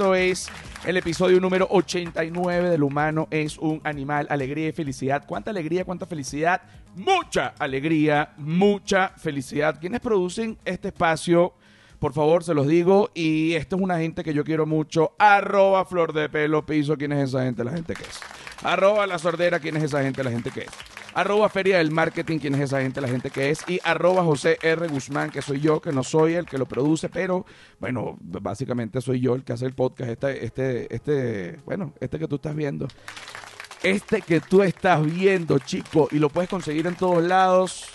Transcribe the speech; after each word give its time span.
es 0.00 0.48
el 0.86 0.96
episodio 0.96 1.38
número 1.40 1.68
89 1.70 2.70
del 2.70 2.82
humano 2.82 3.28
es 3.30 3.58
un 3.58 3.82
animal, 3.84 4.26
alegría 4.30 4.68
y 4.68 4.72
felicidad. 4.72 5.24
¿Cuánta 5.26 5.50
alegría, 5.50 5.84
cuánta 5.84 6.06
felicidad? 6.06 6.62
Mucha 6.96 7.52
alegría, 7.58 8.32
mucha 8.38 9.10
felicidad. 9.10 9.78
¿Quiénes 9.78 10.00
producen 10.00 10.56
este 10.64 10.88
espacio? 10.88 11.52
Por 11.98 12.14
favor, 12.14 12.42
se 12.42 12.54
los 12.54 12.66
digo. 12.66 13.10
Y 13.14 13.52
esto 13.52 13.76
es 13.76 13.82
una 13.82 13.98
gente 13.98 14.24
que 14.24 14.32
yo 14.32 14.42
quiero 14.42 14.64
mucho. 14.64 15.12
Arroba 15.18 15.84
Flor 15.84 16.14
de 16.14 16.30
Pelo 16.30 16.64
Piso. 16.64 16.96
¿Quién 16.96 17.12
es 17.12 17.28
esa 17.28 17.42
gente? 17.42 17.62
La 17.62 17.72
gente 17.72 17.92
que 17.94 18.02
es. 18.02 18.18
Arroba 18.62 19.06
La 19.06 19.18
Sordera. 19.18 19.60
¿Quién 19.60 19.76
es 19.76 19.82
esa 19.82 20.02
gente? 20.02 20.24
La 20.24 20.30
gente 20.30 20.50
que 20.50 20.60
es. 20.60 20.99
Arroba 21.14 21.48
Feria 21.48 21.78
del 21.78 21.90
Marketing, 21.90 22.38
quién 22.38 22.54
es 22.54 22.60
esa 22.60 22.80
gente, 22.80 23.00
la 23.00 23.08
gente 23.08 23.30
que 23.30 23.50
es. 23.50 23.68
Y 23.68 23.80
arroba 23.82 24.22
José 24.22 24.58
R. 24.62 24.86
Guzmán, 24.88 25.30
que 25.30 25.42
soy 25.42 25.60
yo, 25.60 25.80
que 25.80 25.92
no 25.92 26.04
soy 26.04 26.34
el 26.34 26.46
que 26.46 26.58
lo 26.58 26.66
produce, 26.66 27.08
pero 27.08 27.44
bueno, 27.80 28.16
básicamente 28.20 29.00
soy 29.00 29.20
yo 29.20 29.34
el 29.34 29.42
que 29.42 29.52
hace 29.52 29.66
el 29.66 29.74
podcast. 29.74 30.10
Este, 30.10 30.44
este, 30.44 30.94
este, 30.94 31.56
bueno, 31.64 31.92
este 32.00 32.18
que 32.18 32.28
tú 32.28 32.36
estás 32.36 32.54
viendo. 32.54 32.86
Este 33.82 34.22
que 34.22 34.40
tú 34.40 34.62
estás 34.62 35.04
viendo, 35.04 35.58
chico, 35.58 36.08
y 36.10 36.18
lo 36.18 36.28
puedes 36.28 36.50
conseguir 36.50 36.86
en 36.86 36.94
todos 36.94 37.22
lados 37.22 37.88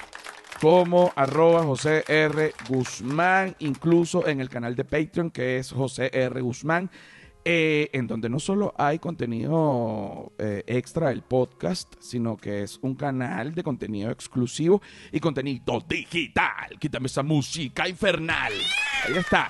como 0.62 1.12
arroba 1.16 1.63
José 1.63 2.04
R. 2.08 2.54
Guzmán, 2.68 3.55
incluso 3.60 4.27
en 4.27 4.40
el 4.40 4.49
canal 4.49 4.76
de 4.76 4.84
Patreon 4.84 5.30
que 5.30 5.58
es 5.58 5.71
José 5.71 6.10
R. 6.13 6.41
Guzmán. 6.41 6.90
Eh, 7.48 7.91
en 7.93 8.07
donde 8.07 8.27
no 8.27 8.40
solo 8.40 8.74
hay 8.76 8.98
contenido 8.98 10.34
eh, 10.40 10.63
extra 10.65 11.10
del 11.10 11.21
podcast, 11.21 11.93
sino 11.99 12.37
que 12.37 12.63
es 12.63 12.79
un 12.82 12.96
canal 12.96 13.54
de 13.54 13.62
contenido 13.62 14.10
exclusivo 14.10 14.82
y 15.12 15.20
contenido 15.20 15.79
digital. 15.87 16.79
Quítame 16.79 17.05
esa 17.05 17.21
música 17.21 17.87
infernal. 17.87 18.52
Ahí 19.05 19.18
está. 19.18 19.49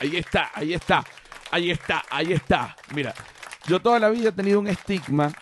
Ahí 0.00 0.16
está, 0.16 0.50
ahí 0.52 0.74
está. 0.74 1.04
Ahí 1.52 1.70
está, 1.70 2.02
ahí 2.10 2.32
está. 2.32 2.76
Mira, 2.92 3.14
yo 3.68 3.80
toda 3.80 4.00
la 4.00 4.10
vida 4.10 4.30
he 4.30 4.32
tenido 4.32 4.58
un 4.58 4.66
estigma 4.66 5.32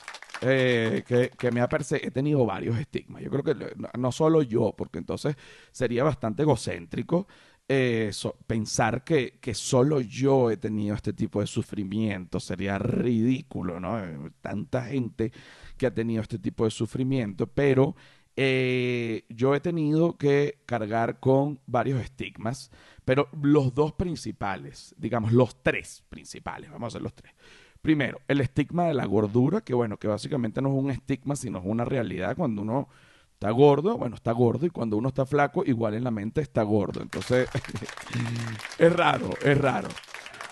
eh, 0.43 1.31
que, 1.39 1.51
me 1.51 1.63
ha 1.63 1.69
perseguido. 1.71 2.09
He 2.09 2.11
tenido 2.11 2.45
varios 2.45 2.79
estigmas. 2.79 3.23
Yo 3.23 3.31
creo 3.31 3.43
que 3.43 3.75
no 3.99 4.13
solo 4.13 4.43
yo, 4.43 4.75
porque 4.77 4.99
entonces 4.99 5.37
sería 5.73 6.05
bastante 6.05 6.43
egocéntrico 6.43 7.27
eh, 7.69 8.13
pensar 8.47 9.03
que, 9.05 9.39
que, 9.41 9.55
solo 9.55 10.01
yo 10.01 10.51
he 10.51 10.57
tenido 10.57 10.95
este 10.95 11.13
tipo 11.13 11.41
de 11.41 11.47
sufrimiento 11.47 12.39
sería 12.39 12.79
ridículo, 12.79 13.81
¿no? 13.81 13.99
Eh, 13.99 14.31
tanta 14.41 14.85
gente 14.85 15.33
que 15.77 15.87
ha 15.87 15.95
tenido 15.95 16.23
este 16.23 16.39
tipo 16.39 16.65
de 16.65 16.71
sufrimiento, 16.71 17.47
pero 17.49 17.97
eh, 18.37 19.25
yo 19.31 19.55
he 19.55 19.61
tenido 19.61 20.17
que 20.17 20.59
cargar 20.67 21.21
con 21.21 21.59
varios 21.67 22.01
estigmas, 22.01 22.71
pero 23.05 23.29
los 23.43 23.75
dos 23.75 23.93
principales, 23.95 24.95
digamos, 24.99 25.33
los 25.33 25.63
tres 25.63 26.05
principales, 26.09 26.71
vamos 26.71 26.85
a 26.85 26.89
hacer 26.89 27.03
los 27.03 27.15
tres. 27.15 27.33
Primero, 27.81 28.21
el 28.29 28.41
estigma 28.41 28.85
de 28.87 28.95
la 28.95 29.07
gordura, 29.07 29.63
que 29.63 29.75
bueno, 29.75 29.97
que 29.99 30.09
básicamente 30.09 30.61
no 30.61 30.69
es 30.69 30.75
un 30.75 30.91
estigma, 30.91 31.35
sino 31.35 31.59
es 31.59 31.65
una 31.67 31.85
realidad 31.85 32.37
cuando 32.37 32.63
uno 32.63 32.89
Gordo, 33.51 33.97
bueno, 33.97 34.17
está 34.17 34.33
gordo 34.33 34.67
y 34.67 34.71
cuando 34.71 34.97
uno 34.97 35.09
está 35.09 35.27
flaco, 35.27 35.65
igual 35.65 35.95
en 35.95 36.05
la 36.05 36.11
mente 36.11 36.41
está 36.41 36.63
gordo. 36.63 37.03
Entonces, 37.03 37.49
es 38.79 38.93
raro, 38.93 39.31
es 39.43 39.59
raro. 39.59 39.89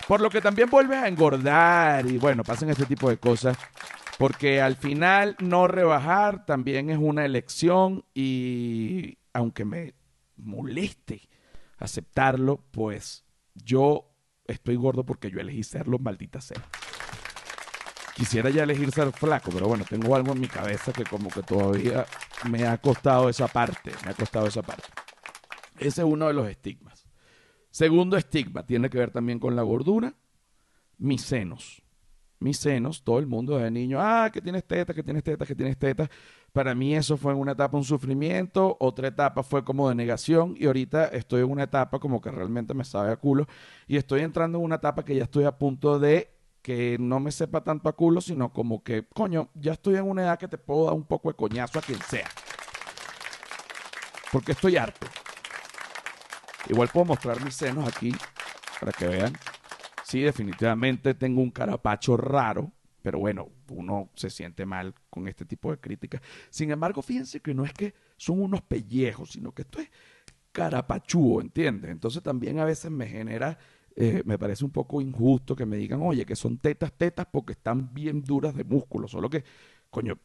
Por 0.07 0.21
lo 0.21 0.29
que 0.31 0.41
también 0.41 0.69
vuelves 0.69 0.99
a 0.99 1.09
engordar 1.09 2.07
y 2.07 2.19
bueno, 2.19 2.43
pasan 2.43 2.71
este 2.71 2.87
tipo 2.87 3.09
de 3.09 3.17
cosas. 3.17 3.57
Porque 4.19 4.61
al 4.61 4.77
final 4.77 5.37
no 5.41 5.67
rebajar 5.67 6.47
también 6.47 6.91
es 6.91 6.99
una 7.01 7.25
elección 7.25 8.05
y 8.15 9.19
aunque 9.33 9.65
me 9.65 9.95
moleste 10.37 11.23
aceptarlo, 11.79 12.61
pues 12.71 13.25
yo 13.55 14.15
estoy 14.47 14.77
gordo 14.77 15.05
porque 15.05 15.31
yo 15.31 15.41
elegí 15.41 15.65
serlo, 15.65 15.99
maldita 15.99 16.41
sea. 16.41 16.63
Quisiera 18.15 18.51
ya 18.51 18.63
elegir 18.63 18.93
ser 18.93 19.11
flaco, 19.11 19.51
pero 19.53 19.67
bueno, 19.67 19.85
tengo 19.89 20.15
algo 20.15 20.33
en 20.33 20.41
mi 20.41 20.47
cabeza 20.47 20.93
que 20.93 21.03
como 21.03 21.31
que 21.31 21.43
todavía 21.43 22.07
me 22.49 22.67
ha 22.67 22.79
costado 22.79 23.29
esa 23.29 23.49
parte, 23.49 23.93
me 24.05 24.11
ha 24.11 24.15
costado 24.15 24.47
esa 24.47 24.63
parte. 24.63 24.85
Ese 25.79 26.03
es 26.03 26.07
uno 26.07 26.29
de 26.29 26.35
los 26.35 26.49
estigmas. 26.49 27.07
Segundo 27.71 28.17
estigma 28.17 28.65
tiene 28.65 28.89
que 28.89 28.99
ver 28.99 29.11
también 29.11 29.39
con 29.39 29.57
la 29.57 29.63
gordura, 29.63 30.15
mis 30.99 31.23
senos. 31.23 31.83
Mis 32.39 32.59
senos, 32.59 33.03
todo 33.03 33.19
el 33.19 33.27
mundo 33.27 33.57
de 33.57 33.71
niño, 33.71 33.99
ah, 34.01 34.31
que 34.33 34.41
tienes 34.41 34.65
tetas, 34.65 34.95
que 34.95 35.03
tienes 35.03 35.25
tetas, 35.25 35.49
que 35.49 35.55
tienes 35.55 35.79
tetas. 35.79 36.09
Para 36.53 36.75
mí 36.75 36.95
eso 36.95 37.17
fue 37.17 37.33
en 37.33 37.39
una 37.39 37.53
etapa 37.53 37.77
un 37.77 37.85
sufrimiento, 37.85 38.77
otra 38.79 39.09
etapa 39.09 39.43
fue 39.43 39.65
como 39.65 39.89
de 39.89 39.95
negación 39.95 40.55
y 40.57 40.67
ahorita 40.67 41.07
estoy 41.07 41.43
en 41.43 41.51
una 41.51 41.65
etapa 41.65 41.99
como 41.99 42.21
que 42.21 42.31
realmente 42.31 42.75
me 42.75 42.85
sabe 42.85 43.13
a 43.13 43.17
culo 43.17 43.47
y 43.89 43.97
estoy 43.97 44.21
entrando 44.21 44.59
en 44.59 44.65
una 44.65 44.77
etapa 44.77 45.05
que 45.05 45.17
ya 45.17 45.25
estoy 45.25 45.45
a 45.45 45.59
punto 45.59 45.99
de 45.99 46.31
que 46.65 46.97
no 46.99 47.21
me 47.21 47.31
sepa 47.31 47.63
tanto 47.63 47.91
a 47.91 47.93
culo, 47.95 48.23
sino 48.23 48.51
como 48.51 48.83
que, 48.83 49.07
coño, 49.07 49.51
ya 49.53 49.75
estoy 49.75 49.97
en 49.97 50.09
una 50.09 50.23
edad 50.23 50.39
que 50.39 50.49
te 50.49 50.57
puedo 50.57 50.87
dar 50.87 50.95
un 50.95 51.05
poco 51.05 51.29
de 51.29 51.35
coñazo 51.35 51.79
a 51.79 51.83
quien 51.83 52.01
sea. 52.01 52.27
Porque 54.33 54.53
estoy 54.53 54.79
harto. 54.79 55.07
Igual 56.71 56.89
puedo 56.89 57.05
mostrar 57.05 57.45
mis 57.45 57.55
senos 57.55 57.87
aquí 57.87 58.15
para 58.81 58.93
que 58.93 59.07
vean. 59.07 59.35
Sí, 60.05 60.23
definitivamente 60.23 61.13
tengo 61.13 61.43
un 61.43 61.51
carapacho 61.51 62.17
raro, 62.17 62.73
pero 63.03 63.19
bueno, 63.19 63.51
uno 63.69 64.09
se 64.15 64.31
siente 64.31 64.65
mal 64.65 64.95
con 65.11 65.29
este 65.29 65.45
tipo 65.45 65.71
de 65.71 65.79
críticas. 65.79 66.23
Sin 66.49 66.71
embargo, 66.71 67.03
fíjense 67.03 67.41
que 67.41 67.53
no 67.53 67.67
es 67.67 67.75
que 67.75 67.93
son 68.17 68.41
unos 68.41 68.63
pellejos, 68.63 69.33
sino 69.33 69.53
que 69.53 69.63
esto 69.63 69.81
es 69.81 69.91
carapachúo, 70.51 71.43
¿entiendes? 71.43 71.91
Entonces 71.91 72.23
también 72.23 72.59
a 72.59 72.65
veces 72.65 72.91
me 72.91 73.07
genera 73.07 73.59
eh, 73.97 74.23
me 74.25 74.39
parece 74.39 74.65
un 74.65 74.71
poco 74.71 75.01
injusto 75.01 75.55
que 75.55 75.67
me 75.67 75.77
digan, 75.77 76.03
oye, 76.03 76.27
que 76.27 76.35
son 76.35 76.59
tetas, 76.59 76.93
tetas, 76.93 77.27
porque 77.31 77.53
están 77.53 77.95
bien 77.95 78.23
duras 78.23 78.55
de 78.55 78.65
músculo. 78.65 79.07
Solo 79.07 79.31
que, 79.31 79.45
coño, 79.91 80.19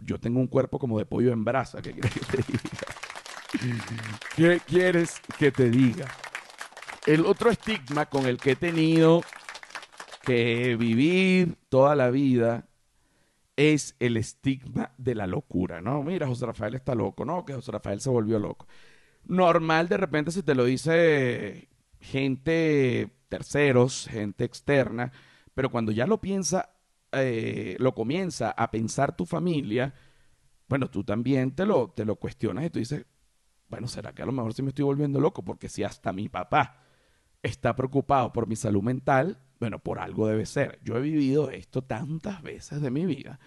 yo 0.00 0.18
tengo 0.18 0.40
un 0.40 0.48
cuerpo 0.48 0.78
como 0.78 0.98
de 0.98 1.06
pollo 1.06 1.32
en 1.32 1.44
brasa. 1.44 1.80
¿Qué 1.80 1.92
quieres 1.92 2.12
que 2.12 2.20
te 2.24 2.52
diga? 2.52 4.18
¿Qué 4.36 4.60
quieres 4.66 5.20
que 5.38 5.52
te 5.52 5.70
diga? 5.70 6.08
El 7.06 7.26
otro 7.26 7.50
estigma 7.50 8.06
con 8.06 8.26
el 8.26 8.38
que 8.38 8.52
he 8.52 8.56
tenido 8.56 9.22
que 10.22 10.76
vivir 10.76 11.56
toda 11.68 11.94
la 11.94 12.10
vida 12.10 12.68
es 13.56 13.96
el 14.00 14.16
estigma 14.16 14.92
de 14.98 15.14
la 15.14 15.26
locura, 15.26 15.80
¿no? 15.80 16.02
Mira, 16.02 16.26
José 16.26 16.46
Rafael 16.46 16.74
está 16.74 16.94
loco, 16.94 17.24
¿no? 17.24 17.44
Que 17.44 17.54
José 17.54 17.72
Rafael 17.72 18.00
se 18.00 18.10
volvió 18.10 18.38
loco. 18.38 18.66
Normal 19.24 19.88
de 19.88 19.96
repente 19.96 20.32
si 20.32 20.42
te 20.42 20.54
lo 20.54 20.64
dice 20.64 21.68
gente 22.02 23.10
terceros, 23.28 24.08
gente 24.10 24.44
externa, 24.44 25.10
pero 25.54 25.70
cuando 25.70 25.90
ya 25.90 26.06
lo 26.06 26.20
piensa, 26.20 26.74
eh, 27.12 27.76
lo 27.78 27.94
comienza 27.94 28.50
a 28.50 28.70
pensar 28.70 29.16
tu 29.16 29.24
familia, 29.24 29.94
bueno, 30.68 30.90
tú 30.90 31.04
también 31.04 31.52
te 31.52 31.64
lo, 31.64 31.90
te 31.90 32.04
lo 32.04 32.16
cuestionas 32.16 32.66
y 32.66 32.70
tú 32.70 32.78
dices, 32.78 33.06
bueno, 33.68 33.88
¿será 33.88 34.12
que 34.12 34.22
a 34.22 34.26
lo 34.26 34.32
mejor 34.32 34.52
sí 34.52 34.62
me 34.62 34.68
estoy 34.68 34.84
volviendo 34.84 35.20
loco? 35.20 35.42
Porque 35.42 35.68
si 35.68 35.82
hasta 35.82 36.12
mi 36.12 36.28
papá 36.28 36.82
está 37.42 37.74
preocupado 37.74 38.32
por 38.32 38.46
mi 38.46 38.56
salud 38.56 38.82
mental, 38.82 39.38
bueno, 39.60 39.78
por 39.78 39.98
algo 39.98 40.26
debe 40.26 40.44
ser. 40.44 40.78
Yo 40.82 40.96
he 40.96 41.00
vivido 41.00 41.50
esto 41.50 41.82
tantas 41.82 42.42
veces 42.42 42.82
de 42.82 42.90
mi 42.90 43.06
vida. 43.06 43.38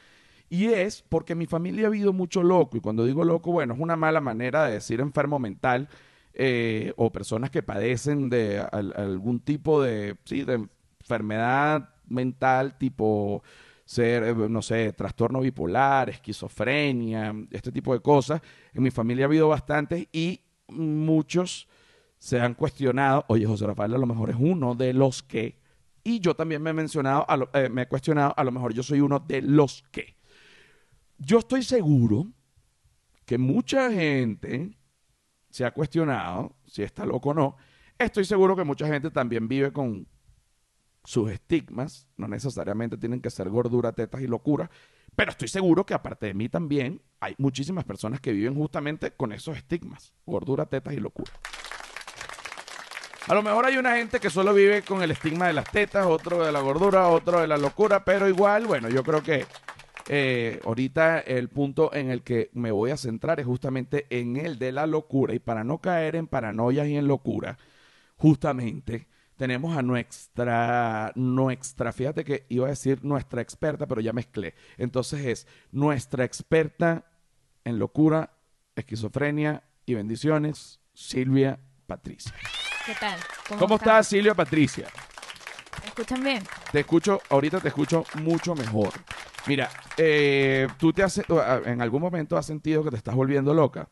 Y 0.50 0.68
es 0.68 1.02
porque 1.02 1.36
mi 1.36 1.46
familia 1.46 1.88
ha 1.88 1.90
vivido 1.90 2.14
mucho 2.14 2.44
loco. 2.44 2.78
Y 2.78 2.80
cuando 2.80 3.06
digo 3.06 3.24
loco, 3.24 3.52
bueno, 3.52 3.74
es 3.74 3.80
una 3.80 3.96
mala 3.96 4.22
manera 4.22 4.66
de 4.66 4.74
decir 4.74 5.02
enfermo 5.02 5.40
mental, 5.40 5.90
eh, 6.38 6.94
o 6.98 7.12
personas 7.12 7.50
que 7.50 7.64
padecen 7.64 8.30
de 8.30 8.60
algún 8.60 9.40
tipo 9.40 9.82
de, 9.82 10.18
sí, 10.26 10.44
de 10.44 10.68
enfermedad 11.00 11.90
mental 12.08 12.78
tipo 12.78 13.42
ser, 13.86 14.24
eh, 14.24 14.36
no 14.50 14.62
sé, 14.62 14.92
trastorno 14.94 15.40
bipolar, 15.40 16.10
esquizofrenia, 16.10 17.34
este 17.52 17.72
tipo 17.72 17.94
de 17.94 18.02
cosas. 18.02 18.42
En 18.74 18.84
mi 18.84 18.92
familia 18.92 19.26
ha 19.26 19.28
habido 19.28 19.48
bastantes 19.48 20.08
y 20.12 20.42
muchos 20.68 21.70
se 22.18 22.42
han 22.42 22.56
cuestionado, 22.56 23.24
oye, 23.30 23.46
José 23.46 23.68
Rafael 23.68 23.94
a 23.94 23.98
lo 23.98 24.08
mejor 24.08 24.32
es 24.32 24.36
uno 24.38 24.76
de 24.76 24.94
los 24.94 25.24
que, 25.24 25.60
y 26.04 26.20
yo 26.20 26.36
también 26.36 26.62
me 26.62 26.72
he 26.72 26.74
mencionado, 26.74 27.26
eh, 27.54 27.70
me 27.70 27.84
he 27.84 27.88
cuestionado, 27.88 28.34
a 28.36 28.44
lo 28.44 28.52
mejor 28.52 28.74
yo 28.74 28.84
soy 28.84 29.00
uno 29.00 29.20
de 29.20 29.42
los 29.42 29.84
que. 29.92 30.16
Yo 31.18 31.40
estoy 31.40 31.64
seguro 31.64 32.28
que 33.26 33.38
mucha 33.38 33.90
gente 33.92 34.78
se 35.56 35.64
ha 35.64 35.72
cuestionado 35.72 36.54
si 36.66 36.84
está 36.84 37.06
loco 37.06 37.30
o 37.30 37.34
no. 37.34 37.56
Estoy 37.98 38.26
seguro 38.26 38.58
que 38.58 38.66
mucha 38.66 38.88
gente 38.88 39.10
también 39.10 39.48
vive 39.48 39.72
con 39.72 40.06
sus 41.06 41.32
estigmas, 41.32 42.10
no 42.18 42.28
necesariamente 42.28 42.98
tienen 42.98 43.22
que 43.22 43.30
ser 43.30 43.48
gordura, 43.50 43.94
tetas 43.94 44.20
y 44.20 44.28
locura, 44.28 44.70
pero 45.16 45.32
estoy 45.32 45.48
seguro 45.48 45.86
que 45.86 45.94
aparte 45.94 46.26
de 46.26 46.34
mí 46.34 46.50
también 46.50 47.02
hay 47.22 47.36
muchísimas 47.38 47.86
personas 47.86 48.20
que 48.20 48.34
viven 48.34 48.54
justamente 48.54 49.12
con 49.12 49.32
esos 49.32 49.56
estigmas, 49.56 50.14
gordura, 50.26 50.66
tetas 50.66 50.94
y 50.94 50.98
locura. 50.98 51.32
A 53.28 53.34
lo 53.34 53.42
mejor 53.42 53.66
hay 53.66 53.78
una 53.78 53.96
gente 53.96 54.20
que 54.20 54.30
solo 54.30 54.54
vive 54.54 54.82
con 54.82 55.02
el 55.04 55.12
estigma 55.12 55.48
de 55.48 55.54
las 55.54 55.72
tetas, 55.72 56.06
otro 56.06 56.46
de 56.46 56.52
la 56.52 56.60
gordura, 56.60 57.08
otro 57.08 57.40
de 57.40 57.48
la 57.48 57.58
locura, 57.58 58.04
pero 58.04 58.28
igual, 58.28 58.68
bueno, 58.68 58.90
yo 58.90 59.04
creo 59.04 59.24
que 59.24 59.46
eh, 60.08 60.60
ahorita 60.64 61.20
el 61.20 61.50
punto 61.50 61.94
en 61.94 62.12
el 62.12 62.22
que 62.22 62.50
me 62.54 62.72
voy 62.72 62.92
a 62.92 62.98
centrar 62.98 63.40
es 63.40 63.46
justamente 63.46 64.06
en 64.10 64.38
el 64.38 64.60
de 64.60 64.72
la 64.72 64.86
locura. 64.86 65.34
Y 65.34 65.40
para 65.40 65.64
no 65.64 65.80
caer 65.80 66.16
en 66.16 66.28
paranoias 66.28 66.88
y 66.88 66.98
en 66.98 67.08
locura, 67.08 67.58
justamente 68.18 69.08
tenemos 69.38 69.76
a 69.78 69.82
nuestra, 69.82 71.12
nuestra, 71.16 71.92
fíjate 71.92 72.24
que 72.24 72.46
iba 72.50 72.68
a 72.68 72.70
decir 72.70 73.04
nuestra 73.04 73.42
experta, 73.42 73.86
pero 73.86 74.02
ya 74.02 74.14
mezclé. 74.14 74.54
Entonces 74.78 75.26
es 75.26 75.48
nuestra 75.72 76.24
experta 76.24 77.06
en 77.64 77.80
locura, 77.80 78.32
esquizofrenia 78.76 79.64
y 79.86 79.96
bendiciones, 79.96 80.80
Silvia 80.94 81.60
Patricia. 81.88 82.34
¿Qué 82.86 82.94
tal? 83.00 83.20
¿Cómo, 83.58 83.76
estás, 83.76 84.08
Silvia 84.08 84.36
Patricia? 84.36 84.88
¿Me 85.82 85.88
escuchan 85.88 86.24
bien? 86.24 86.44
Te 86.72 86.82
escucho, 86.82 87.22
ahorita 87.30 87.60
te 87.60 87.70
escucho 87.70 88.06
mucho 88.16 88.56
mejor. 88.56 88.94
Mira, 89.48 89.70
eh, 89.98 90.68
tú 90.80 90.92
te 90.92 91.04
has, 91.04 91.22
en 91.66 91.82
algún 91.82 92.02
momento 92.02 92.38
has 92.38 92.46
sentido 92.46 92.84
que 92.84 92.90
te 92.90 92.98
estás 92.98 93.16
volviendo 93.16 93.54
loca. 93.54 93.90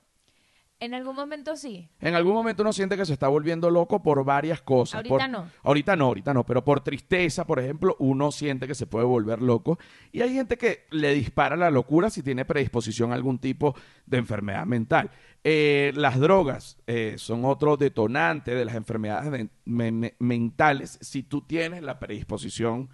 En 0.80 0.94
algún 0.94 1.16
momento 1.16 1.56
sí. 1.56 1.88
En 2.02 2.14
algún 2.14 2.34
momento 2.34 2.62
uno 2.62 2.74
siente 2.74 2.98
que 2.98 3.06
se 3.06 3.14
está 3.14 3.30
volviendo 3.30 3.70
loco 3.70 4.02
por 4.04 4.26
varias 4.26 4.62
cosas. 4.62 4.96
Ahorita 4.96 5.16
Por- 5.18 5.30
no. 5.30 5.50
Ahorita 5.64 5.96
no, 5.96 6.06
ahorita 6.08 6.34
no, 6.34 6.44
pero 6.46 6.66
por 6.66 6.82
tristeza, 6.84 7.46
por 7.46 7.60
ejemplo, 7.60 7.96
uno 8.00 8.32
siente 8.34 8.68
que 8.68 8.76
se 8.76 8.86
puede 8.86 9.06
volver 9.06 9.42
loco. 9.42 9.80
Y 10.12 10.22
hay 10.22 10.34
gente 10.34 10.58
que 10.58 10.86
le 10.92 11.14
dispara 11.14 11.56
la 11.56 11.72
locura 11.72 12.10
si 12.10 12.22
tiene 12.22 12.44
predisposición 12.44 13.12
a 13.12 13.16
algún 13.16 13.40
tipo 13.40 13.76
de 14.08 14.18
enfermedad 14.18 14.66
mental. 14.66 15.10
Eh, 15.46 15.94
las 15.96 16.20
drogas 16.20 16.78
eh, 16.88 17.14
son 17.18 17.46
otro 17.46 17.78
detonante 17.78 18.54
de 18.54 18.66
las 18.66 18.76
enfermedades 18.76 19.32
de- 19.32 19.50
me- 19.64 19.92
me- 19.92 20.16
mentales 20.20 20.98
si 21.02 21.24
tú 21.24 21.42
tienes 21.42 21.82
la 21.82 21.98
predisposición 22.00 22.90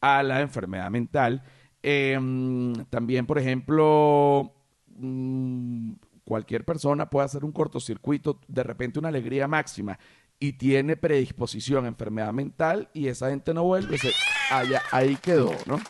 a 0.00 0.22
la 0.22 0.42
enfermedad 0.42 0.90
mental. 0.90 1.42
Mm, 1.82 2.82
también, 2.90 3.26
por 3.26 3.38
ejemplo, 3.38 4.52
mm, 4.96 5.92
cualquier 6.24 6.64
persona 6.64 7.10
puede 7.10 7.26
hacer 7.26 7.44
un 7.44 7.52
cortocircuito, 7.52 8.40
de 8.48 8.62
repente 8.62 8.98
una 8.98 9.08
alegría 9.08 9.48
máxima 9.48 9.98
y 10.38 10.54
tiene 10.54 10.96
predisposición 10.96 11.84
a 11.84 11.88
enfermedad 11.88 12.32
mental 12.32 12.88
y 12.92 13.08
esa 13.08 13.30
gente 13.30 13.52
no 13.54 13.64
vuelve, 13.64 13.98
se, 13.98 14.12
allá, 14.50 14.82
ahí 14.90 15.16
quedó, 15.16 15.52
¿no? 15.66 15.80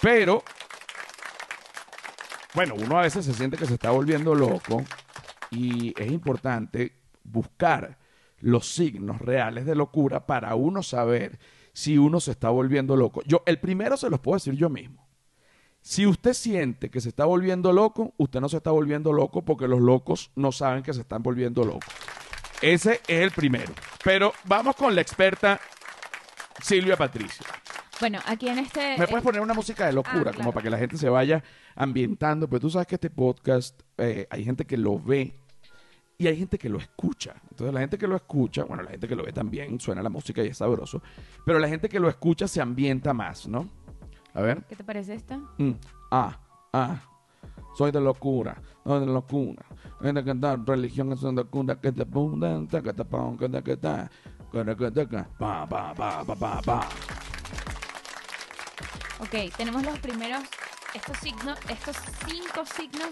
Pero, 0.00 0.42
bueno, 2.54 2.74
uno 2.74 2.98
a 2.98 3.02
veces 3.02 3.24
se 3.24 3.34
siente 3.34 3.56
que 3.56 3.66
se 3.66 3.74
está 3.74 3.90
volviendo 3.90 4.34
loco 4.34 4.82
y 5.50 5.94
es 6.00 6.10
importante 6.10 6.92
buscar 7.22 7.98
los 8.38 8.66
signos 8.66 9.20
reales 9.20 9.66
de 9.66 9.74
locura 9.74 10.26
para 10.26 10.54
uno 10.54 10.82
saber 10.82 11.38
si 11.72 11.98
uno 11.98 12.20
se 12.20 12.32
está 12.32 12.50
volviendo 12.50 12.96
loco. 12.96 13.22
Yo, 13.26 13.42
el 13.46 13.58
primero 13.58 13.96
se 13.96 14.10
los 14.10 14.20
puedo 14.20 14.36
decir 14.36 14.54
yo 14.54 14.68
mismo. 14.68 15.08
Si 15.82 16.06
usted 16.06 16.34
siente 16.34 16.90
que 16.90 17.00
se 17.00 17.08
está 17.08 17.24
volviendo 17.24 17.72
loco, 17.72 18.12
usted 18.18 18.40
no 18.40 18.48
se 18.48 18.58
está 18.58 18.70
volviendo 18.70 19.12
loco 19.12 19.42
porque 19.42 19.66
los 19.66 19.80
locos 19.80 20.30
no 20.34 20.52
saben 20.52 20.82
que 20.82 20.92
se 20.92 21.00
están 21.00 21.22
volviendo 21.22 21.64
locos. 21.64 21.88
Ese 22.60 23.00
es 23.08 23.22
el 23.22 23.30
primero. 23.30 23.72
Pero 24.04 24.34
vamos 24.44 24.76
con 24.76 24.94
la 24.94 25.00
experta 25.00 25.58
Silvia 26.62 26.96
Patricia. 26.96 27.46
Bueno, 27.98 28.18
aquí 28.26 28.48
en 28.48 28.58
este... 28.58 28.98
¿Me 28.98 29.06
puedes 29.06 29.24
poner 29.24 29.40
una 29.40 29.54
música 29.54 29.86
de 29.86 29.92
locura? 29.92 30.18
Ah, 30.18 30.22
claro. 30.22 30.36
Como 30.36 30.52
para 30.52 30.64
que 30.64 30.70
la 30.70 30.78
gente 30.78 30.98
se 30.98 31.08
vaya 31.08 31.42
ambientando. 31.74 32.48
Pero 32.48 32.60
tú 32.60 32.70
sabes 32.70 32.86
que 32.86 32.96
este 32.96 33.10
podcast 33.10 33.80
eh, 33.96 34.26
hay 34.30 34.44
gente 34.44 34.66
que 34.66 34.76
lo 34.76 34.98
ve 34.98 35.39
y 36.20 36.26
hay 36.26 36.36
gente 36.36 36.58
que 36.58 36.68
lo 36.68 36.76
escucha. 36.76 37.34
Entonces 37.50 37.72
la 37.72 37.80
gente 37.80 37.96
que 37.96 38.06
lo 38.06 38.14
escucha, 38.14 38.64
bueno, 38.64 38.82
la 38.82 38.90
gente 38.90 39.08
que 39.08 39.16
lo 39.16 39.24
ve 39.24 39.32
también 39.32 39.80
suena 39.80 40.02
la 40.02 40.10
música 40.10 40.44
y 40.44 40.48
es 40.48 40.58
sabroso. 40.58 41.00
Pero 41.46 41.58
la 41.58 41.66
gente 41.66 41.88
que 41.88 41.98
lo 41.98 42.10
escucha 42.10 42.46
se 42.46 42.60
ambienta 42.60 43.14
más, 43.14 43.48
¿no? 43.48 43.66
A 44.34 44.42
ver. 44.42 44.62
¿Qué 44.68 44.76
te 44.76 44.84
parece 44.84 45.14
esta? 45.14 45.38
Mm, 45.56 45.72
ah, 46.10 46.38
ah. 46.74 47.00
Soy 47.74 47.90
de 47.90 48.02
locura, 48.02 48.60
soy 48.84 49.00
de 49.00 49.06
locura. 49.06 49.64
En 50.02 50.14
la 50.14 50.22
cantar 50.22 50.62
religión 50.66 51.10
es 51.10 51.22
una 51.22 51.40
locura 51.40 51.80
que 51.80 51.90
te 51.90 52.04
tapón, 52.04 52.38
que 52.38 52.68
te 52.68 52.82
que 52.82 52.92
ta, 52.92 54.10
que 54.52 54.62
te 54.62 54.76
que 54.76 55.08
que, 55.08 55.24
pa, 55.38 55.66
pa, 55.66 55.94
pa, 55.94 56.22
pa, 56.22 56.34
pa, 56.36 56.60
pa. 56.60 56.88
Ok, 59.20 59.56
tenemos 59.56 59.82
los 59.84 59.98
primeros... 60.00 60.42
Estos 60.92 61.18
signos, 61.18 61.56
estos 61.68 61.96
cinco 62.26 62.66
signos 62.66 63.10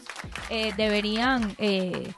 eh, 0.50 0.75
deberían 0.76 1.54
eh, 1.58 2.12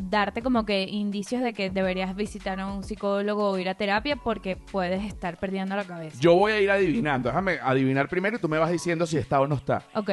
darte 0.00 0.42
como 0.42 0.64
que 0.64 0.82
indicios 0.84 1.42
de 1.42 1.52
que 1.52 1.70
deberías 1.70 2.14
visitar 2.16 2.58
a 2.60 2.66
un 2.66 2.84
psicólogo 2.84 3.50
o 3.50 3.58
ir 3.58 3.68
a 3.68 3.74
terapia 3.74 4.16
porque 4.16 4.56
puedes 4.56 5.04
estar 5.04 5.38
perdiendo 5.38 5.76
la 5.76 5.84
cabeza. 5.84 6.16
Yo 6.20 6.34
voy 6.34 6.52
a 6.52 6.60
ir 6.60 6.70
adivinando. 6.70 7.28
Déjame 7.28 7.58
adivinar 7.62 8.08
primero 8.08 8.36
y 8.36 8.40
tú 8.40 8.48
me 8.48 8.58
vas 8.58 8.70
diciendo 8.70 9.06
si 9.06 9.16
está 9.18 9.40
o 9.40 9.46
no 9.46 9.54
está. 9.56 9.84
Ok, 9.94 10.10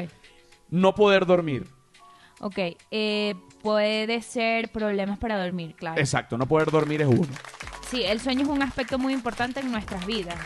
No 0.69 0.93
poder 0.95 1.25
dormir. 1.25 1.67
ok. 2.39 2.57
eh, 2.91 3.35
puede 3.61 4.21
ser 4.21 4.69
problemas 4.71 5.17
para 5.17 5.43
dormir, 5.43 5.75
claro. 5.75 5.99
Exacto, 5.99 6.37
no 6.37 6.45
poder 6.45 6.69
dormir 6.69 7.01
es 7.01 7.07
uno. 7.07 7.27
Sí, 7.89 8.03
el 8.03 8.19
sueño 8.19 8.41
es 8.43 8.47
un 8.47 8.61
aspecto 8.61 8.97
muy 8.99 9.13
importante 9.13 9.59
en 9.59 9.71
nuestras 9.71 10.05
vidas, 10.05 10.37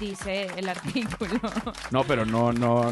dice 0.00 0.48
el 0.56 0.68
artículo. 0.68 1.40
No, 1.90 2.04
pero 2.04 2.26
no, 2.26 2.52
no, 2.52 2.90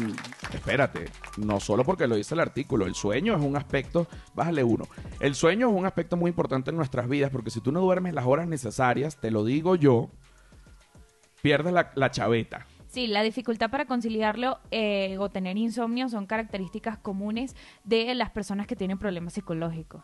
espérate. 0.53 1.11
No 1.37 1.59
solo 1.59 1.83
porque 1.83 2.07
lo 2.07 2.15
dice 2.15 2.33
el 2.33 2.39
artículo. 2.39 2.85
El 2.85 2.95
sueño 2.95 3.35
es 3.35 3.41
un 3.41 3.55
aspecto, 3.55 4.07
bájale 4.33 4.63
uno. 4.63 4.85
El 5.19 5.35
sueño 5.35 5.69
es 5.69 5.75
un 5.75 5.85
aspecto 5.85 6.17
muy 6.17 6.29
importante 6.29 6.71
en 6.71 6.77
nuestras 6.77 7.07
vidas 7.07 7.29
porque 7.29 7.51
si 7.51 7.61
tú 7.61 7.71
no 7.71 7.79
duermes 7.81 8.13
las 8.13 8.25
horas 8.25 8.47
necesarias, 8.47 9.17
te 9.17 9.31
lo 9.31 9.43
digo 9.43 9.75
yo, 9.75 10.09
pierdes 11.41 11.73
la, 11.73 11.91
la 11.95 12.11
chaveta. 12.11 12.65
Sí, 12.87 13.07
la 13.07 13.21
dificultad 13.21 13.69
para 13.69 13.85
conciliarlo 13.85 14.59
eh, 14.71 15.17
o 15.19 15.29
tener 15.29 15.57
insomnio 15.57 16.09
son 16.09 16.25
características 16.25 16.97
comunes 16.97 17.55
de 17.83 18.15
las 18.15 18.31
personas 18.31 18.65
que 18.65 18.75
tienen 18.75 18.97
problemas 18.97 19.33
psicológicos. 19.33 20.03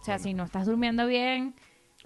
O 0.00 0.04
sea, 0.04 0.18
si 0.18 0.34
no 0.34 0.44
estás 0.44 0.66
durmiendo 0.66 1.06
bien, 1.06 1.54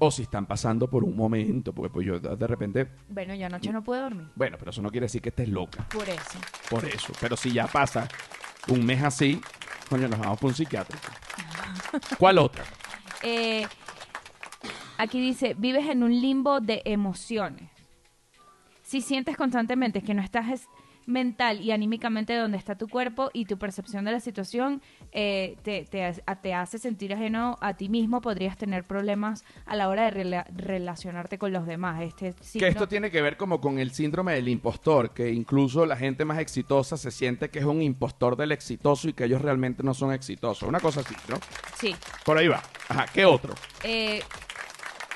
O 0.00 0.10
si 0.12 0.22
están 0.22 0.46
pasando 0.46 0.88
por 0.88 1.02
un 1.02 1.16
momento, 1.16 1.72
porque 1.72 1.92
pues 1.92 2.06
yo 2.06 2.20
de 2.20 2.46
repente, 2.46 2.88
bueno, 3.08 3.34
yo 3.34 3.46
anoche 3.46 3.72
no 3.72 3.82
pude 3.82 3.98
dormir. 4.00 4.28
bueno, 4.36 4.56
pero 4.58 4.70
eso 4.70 4.80
no 4.80 4.90
quiere 4.90 5.06
decir 5.06 5.20
que 5.20 5.30
estés 5.30 5.48
loca. 5.48 5.88
Por 5.88 6.08
eso. 6.08 6.38
Por 6.70 6.84
eso. 6.84 7.12
Pero 7.20 7.36
si 7.36 7.52
ya 7.52 7.66
pasa 7.66 8.06
un 8.68 8.84
mes 8.86 9.02
así, 9.02 9.40
coño, 9.90 10.06
nos 10.08 10.20
vamos 10.20 10.38
por 10.38 10.50
un 10.50 10.54
psiquiatra. 10.54 10.96
¿Cuál 12.18 12.38
otra? 12.38 12.62
Eh, 13.22 13.66
aquí 14.98 15.20
dice, 15.20 15.54
vives 15.58 15.86
en 15.88 16.04
un 16.04 16.12
limbo 16.20 16.60
de 16.60 16.80
emociones. 16.84 17.68
Si 18.84 19.00
sientes 19.00 19.36
constantemente 19.36 20.00
que 20.02 20.14
no 20.14 20.22
estás 20.22 20.48
es- 20.48 20.68
mental 21.08 21.60
y 21.62 21.72
anímicamente 21.72 22.34
donde 22.36 22.58
está 22.58 22.76
tu 22.76 22.86
cuerpo 22.86 23.30
y 23.32 23.46
tu 23.46 23.58
percepción 23.58 24.04
de 24.04 24.12
la 24.12 24.20
situación 24.20 24.82
eh, 25.12 25.56
te, 25.62 25.84
te 25.86 26.04
hace- 26.04 26.22
te 26.42 26.52
hace 26.54 26.78
sentir 26.78 27.12
ajeno 27.14 27.56
a 27.62 27.74
ti 27.74 27.88
mismo, 27.88 28.20
podrías 28.20 28.56
tener 28.58 28.84
problemas 28.84 29.42
a 29.66 29.74
la 29.74 29.88
hora 29.88 30.04
de 30.10 30.22
rela- 30.24 30.46
relacionarte 30.54 31.38
con 31.38 31.52
los 31.52 31.66
demás. 31.66 32.02
Este 32.02 32.34
Que 32.34 32.44
signo- 32.44 32.66
esto 32.68 32.88
tiene 32.88 33.10
que 33.10 33.22
ver 33.22 33.36
como 33.38 33.60
con 33.60 33.78
el 33.78 33.90
síndrome 33.92 34.34
del 34.34 34.48
impostor, 34.48 35.10
que 35.14 35.32
incluso 35.32 35.86
la 35.86 35.96
gente 35.96 36.24
más 36.26 36.38
exitosa 36.38 36.96
se 36.98 37.10
siente 37.10 37.48
que 37.48 37.58
es 37.58 37.64
un 37.64 37.80
impostor 37.80 38.36
del 38.36 38.52
exitoso 38.52 39.08
y 39.08 39.14
que 39.14 39.24
ellos 39.24 39.40
realmente 39.40 39.82
no 39.82 39.94
son 39.94 40.12
exitosos. 40.12 40.68
Una 40.68 40.80
cosa 40.80 41.00
así, 41.00 41.14
¿no? 41.28 41.36
Sí. 41.80 41.96
Por 42.24 42.36
ahí 42.36 42.48
va. 42.48 42.62
Ajá, 42.88 43.06
¿qué 43.12 43.24
otro? 43.24 43.54
Eh, 43.82 44.20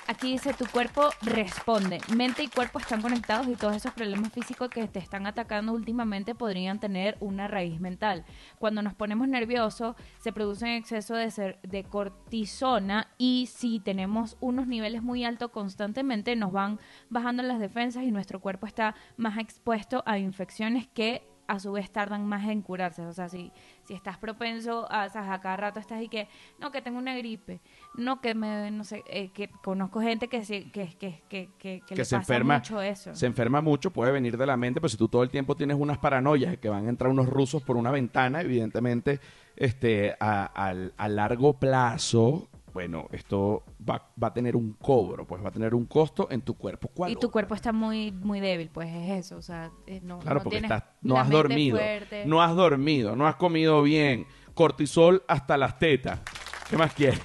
aquí 0.07 0.33
dice, 0.33 0.55
tu 0.55 0.67
cuerpo 0.67 1.11
responde. 1.23 2.01
Mente 2.15 2.43
y 2.43 2.49
cuerpo 2.49 2.79
están 2.79 3.03
conectados 3.03 3.49
y 3.49 3.57
todos 3.57 3.77
esos 3.77 3.93
problemas 3.93 4.33
físicos 4.33 4.69
que 4.69 4.87
te 4.89 4.99
están 4.99 5.27
atacando 5.27 5.73
últimamente 5.73 6.35
podrían 6.35 6.81
tener 6.81 7.17
una 7.21 7.49
raíz 7.49 7.81
mental. 7.81 8.25
Cuando 8.59 8.83
nos 8.83 8.95
ponemos 8.95 9.29
nerviosos, 9.29 9.97
se 10.19 10.33
produce 10.33 10.65
un 10.65 10.73
exceso 10.73 11.15
de, 11.15 11.59
de 11.63 11.85
cortisona 11.85 13.09
y 13.19 13.49
si 13.53 13.81
tenemos 13.81 14.37
unos 14.41 14.67
niveles 14.67 15.03
muy 15.03 15.25
altos 15.25 15.51
constantemente, 15.51 16.37
nos 16.37 16.53
van 16.53 16.79
bajando 17.09 17.43
las 17.43 17.61
defensas 17.61 18.05
y 18.05 18.11
nuestro 18.11 18.41
cuerpo 18.41 18.67
está 18.67 18.95
más 19.17 19.39
expuesto 19.39 20.03
a 20.07 20.19
infecciones 20.19 20.87
que 20.89 21.32
a 21.53 21.59
su 21.61 21.71
vez 21.73 21.91
tardan 21.91 22.25
más 22.27 22.49
en 22.49 22.63
curarse. 22.63 23.03
O 23.05 23.13
sea, 23.13 23.29
si, 23.29 23.53
si 23.85 23.93
estás 23.95 24.17
propenso 24.17 24.91
a, 24.91 25.05
o 25.05 25.09
sea, 25.11 25.33
a 25.35 25.41
cada 25.41 25.57
rato 25.57 25.81
estás 25.81 26.01
y 26.03 26.09
que, 26.09 26.27
no, 26.59 26.71
que 26.71 26.81
tengo 26.81 26.99
una 26.99 27.15
gripe, 27.15 27.61
no, 27.95 28.21
que 28.23 28.35
me, 28.35 28.71
no 28.71 28.85
sé, 28.85 29.03
eh, 29.07 29.29
que 29.33 29.51
conozco 29.63 30.01
gente 30.01 30.29
que, 30.29 30.45
se, 30.45 30.71
que, 30.71 30.89
que, 30.99 31.23
que, 31.29 31.51
que, 31.59 31.81
que 31.81 31.83
que 31.87 31.95
le 31.97 32.05
se 32.07 32.17
pasa 32.17 32.33
enferma, 32.35 32.55
mucho 32.59 32.81
eso. 32.81 33.15
se 33.15 33.27
enferma 33.27 33.61
mucho, 33.61 33.91
puede 33.91 34.13
venir 34.13 34.39
de 34.39 34.47
la 34.47 34.57
mente, 34.57 34.81
pero 34.81 34.89
si 34.89 34.97
tú 34.97 35.09
todo 35.09 35.23
el 35.23 35.29
tiempo 35.31 35.55
tienes 35.55 35.77
unas 35.79 35.99
paranoias 35.99 36.53
de 36.53 36.57
que 36.59 36.69
van 36.71 36.87
a 36.87 36.89
entrar 36.89 37.11
unos 37.11 37.29
rusos 37.29 37.63
por 37.63 37.77
una 37.77 37.91
ventana, 37.91 38.41
evidentemente, 38.41 39.21
este, 39.57 40.17
a, 40.21 40.47
al- 40.47 40.95
a 40.97 41.09
largo 41.09 41.53
plazo, 41.59 42.49
bueno, 42.73 43.09
esto 43.13 43.65
va, 43.89 44.11
va 44.23 44.29
a 44.29 44.33
tener 44.33 44.57
un 44.57 44.73
cobro, 44.75 45.27
pues 45.27 45.45
va 45.45 45.49
a 45.49 45.53
tener 45.53 45.75
un 45.75 45.87
costo 45.87 46.29
en 46.31 46.41
tu 46.43 46.55
cuerpo. 46.55 46.89
¿Cuál 46.89 47.13
Y 47.13 47.17
tu 47.17 47.31
cuerpo 47.31 47.55
está 47.55 47.73
muy, 47.73 48.11
muy 48.13 48.41
débil, 48.41 48.71
pues 48.73 48.89
es 48.89 49.27
eso, 49.27 49.37
o 49.37 49.43
sea, 49.43 49.71
eh, 49.87 50.01
no, 50.03 50.19
Claro, 50.21 50.39
no 50.39 50.45
porque 50.45 50.61
tienes 50.61 50.71
estás, 50.71 50.91
no 51.03 51.19
has 51.19 51.29
dormido. 51.29 51.77
fuerte. 51.79 52.25
No 52.27 52.43
has 52.43 52.55
dormido, 52.57 53.15
no 53.17 53.27
has 53.27 53.37
comido 53.37 53.83
bien. 53.83 54.27
Cortisol 54.55 55.23
hasta 55.29 55.57
las 55.57 55.79
tetas. 55.79 56.21
¿Qué 56.69 56.77
más 56.77 56.95
quieres? 56.95 57.21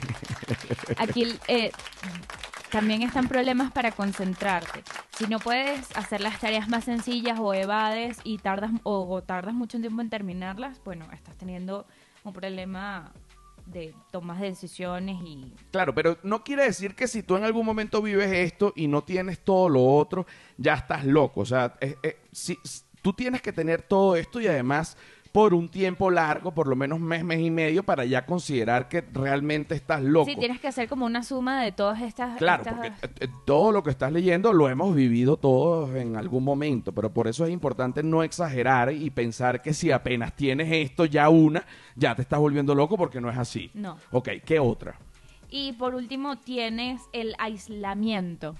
Aquí 0.97 1.25
eh, 1.47 1.71
también 2.71 3.01
están 3.01 3.27
problemas 3.27 3.71
para 3.71 3.91
concentrarte. 3.91 4.83
Si 5.17 5.25
no 5.27 5.39
puedes 5.39 5.95
hacer 5.97 6.21
las 6.21 6.39
tareas 6.39 6.67
más 6.67 6.83
sencillas 6.83 7.39
o 7.39 7.53
evades 7.53 8.19
y 8.23 8.37
tardas 8.39 8.71
o, 8.83 9.07
o 9.09 9.23
tardas 9.23 9.53
mucho 9.53 9.79
tiempo 9.79 10.01
en 10.01 10.09
terminarlas, 10.09 10.81
bueno, 10.83 11.05
estás 11.13 11.37
teniendo 11.37 11.85
un 12.23 12.33
problema 12.33 13.13
de 13.67 13.93
tomas 14.11 14.39
de 14.39 14.47
decisiones 14.47 15.17
y 15.23 15.51
Claro, 15.71 15.93
pero 15.93 16.17
no 16.23 16.43
quiere 16.43 16.63
decir 16.63 16.95
que 16.95 17.07
si 17.07 17.23
tú 17.23 17.35
en 17.35 17.43
algún 17.43 17.65
momento 17.65 18.01
vives 18.01 18.31
esto 18.31 18.73
y 18.75 18.87
no 18.87 19.03
tienes 19.03 19.39
todo 19.39 19.69
lo 19.69 19.83
otro, 19.85 20.25
ya 20.57 20.73
estás 20.75 21.05
loco. 21.05 21.41
O 21.41 21.45
sea, 21.45 21.77
si- 22.31 22.59
tú 23.01 23.13
tienes 23.13 23.41
que 23.41 23.53
tener 23.53 23.81
todo 23.83 24.15
esto 24.15 24.41
y 24.41 24.47
además 24.47 24.97
por 25.31 25.53
un 25.53 25.69
tiempo 25.69 26.09
largo, 26.11 26.51
por 26.53 26.67
lo 26.67 26.75
menos 26.75 26.99
mes, 26.99 27.23
mes 27.23 27.39
y 27.39 27.49
medio, 27.51 27.83
para 27.83 28.05
ya 28.05 28.25
considerar 28.25 28.87
que 28.89 29.01
realmente 29.01 29.75
estás 29.75 30.01
loco. 30.01 30.25
sí 30.25 30.35
tienes 30.35 30.59
que 30.59 30.67
hacer 30.67 30.87
como 30.87 31.05
una 31.05 31.23
suma 31.23 31.61
de 31.63 31.71
todas 31.71 32.01
estas 32.01 32.37
Claro, 32.37 32.63
estas- 32.63 32.73
porque 32.75 32.87
eh, 33.05 33.09
eh, 33.21 33.27
todo 33.45 33.71
lo 33.71 33.83
que 33.83 33.89
estás 33.89 34.11
leyendo 34.11 34.53
lo 34.53 34.69
hemos 34.69 34.95
vivido 34.95 35.37
todos 35.37 35.95
en 35.95 36.15
algún 36.15 36.43
momento, 36.43 36.91
pero 36.93 37.13
por 37.13 37.27
eso 37.27 37.45
es 37.45 37.51
importante 37.51 38.03
no 38.03 38.23
exagerar 38.23 38.91
y 38.93 39.09
pensar 39.09 39.61
que 39.61 39.73
si 39.73 39.91
apenas 39.91 40.33
tienes 40.35 40.71
esto 40.71 41.05
ya 41.05 41.29
una, 41.29 41.65
ya 41.95 42.15
te 42.15 42.21
estás 42.21 42.39
volviendo 42.39 42.73
loco 42.75 42.97
porque 42.97 43.21
no 43.21 43.29
es 43.29 43.37
así. 43.37 43.69
No. 43.73 43.97
Ok, 44.11 44.29
¿qué 44.45 44.59
otra? 44.59 44.95
y 45.49 45.71
por 45.73 45.95
último 45.95 46.37
tienes 46.39 46.99
el 47.13 47.33
aislamiento 47.39 48.55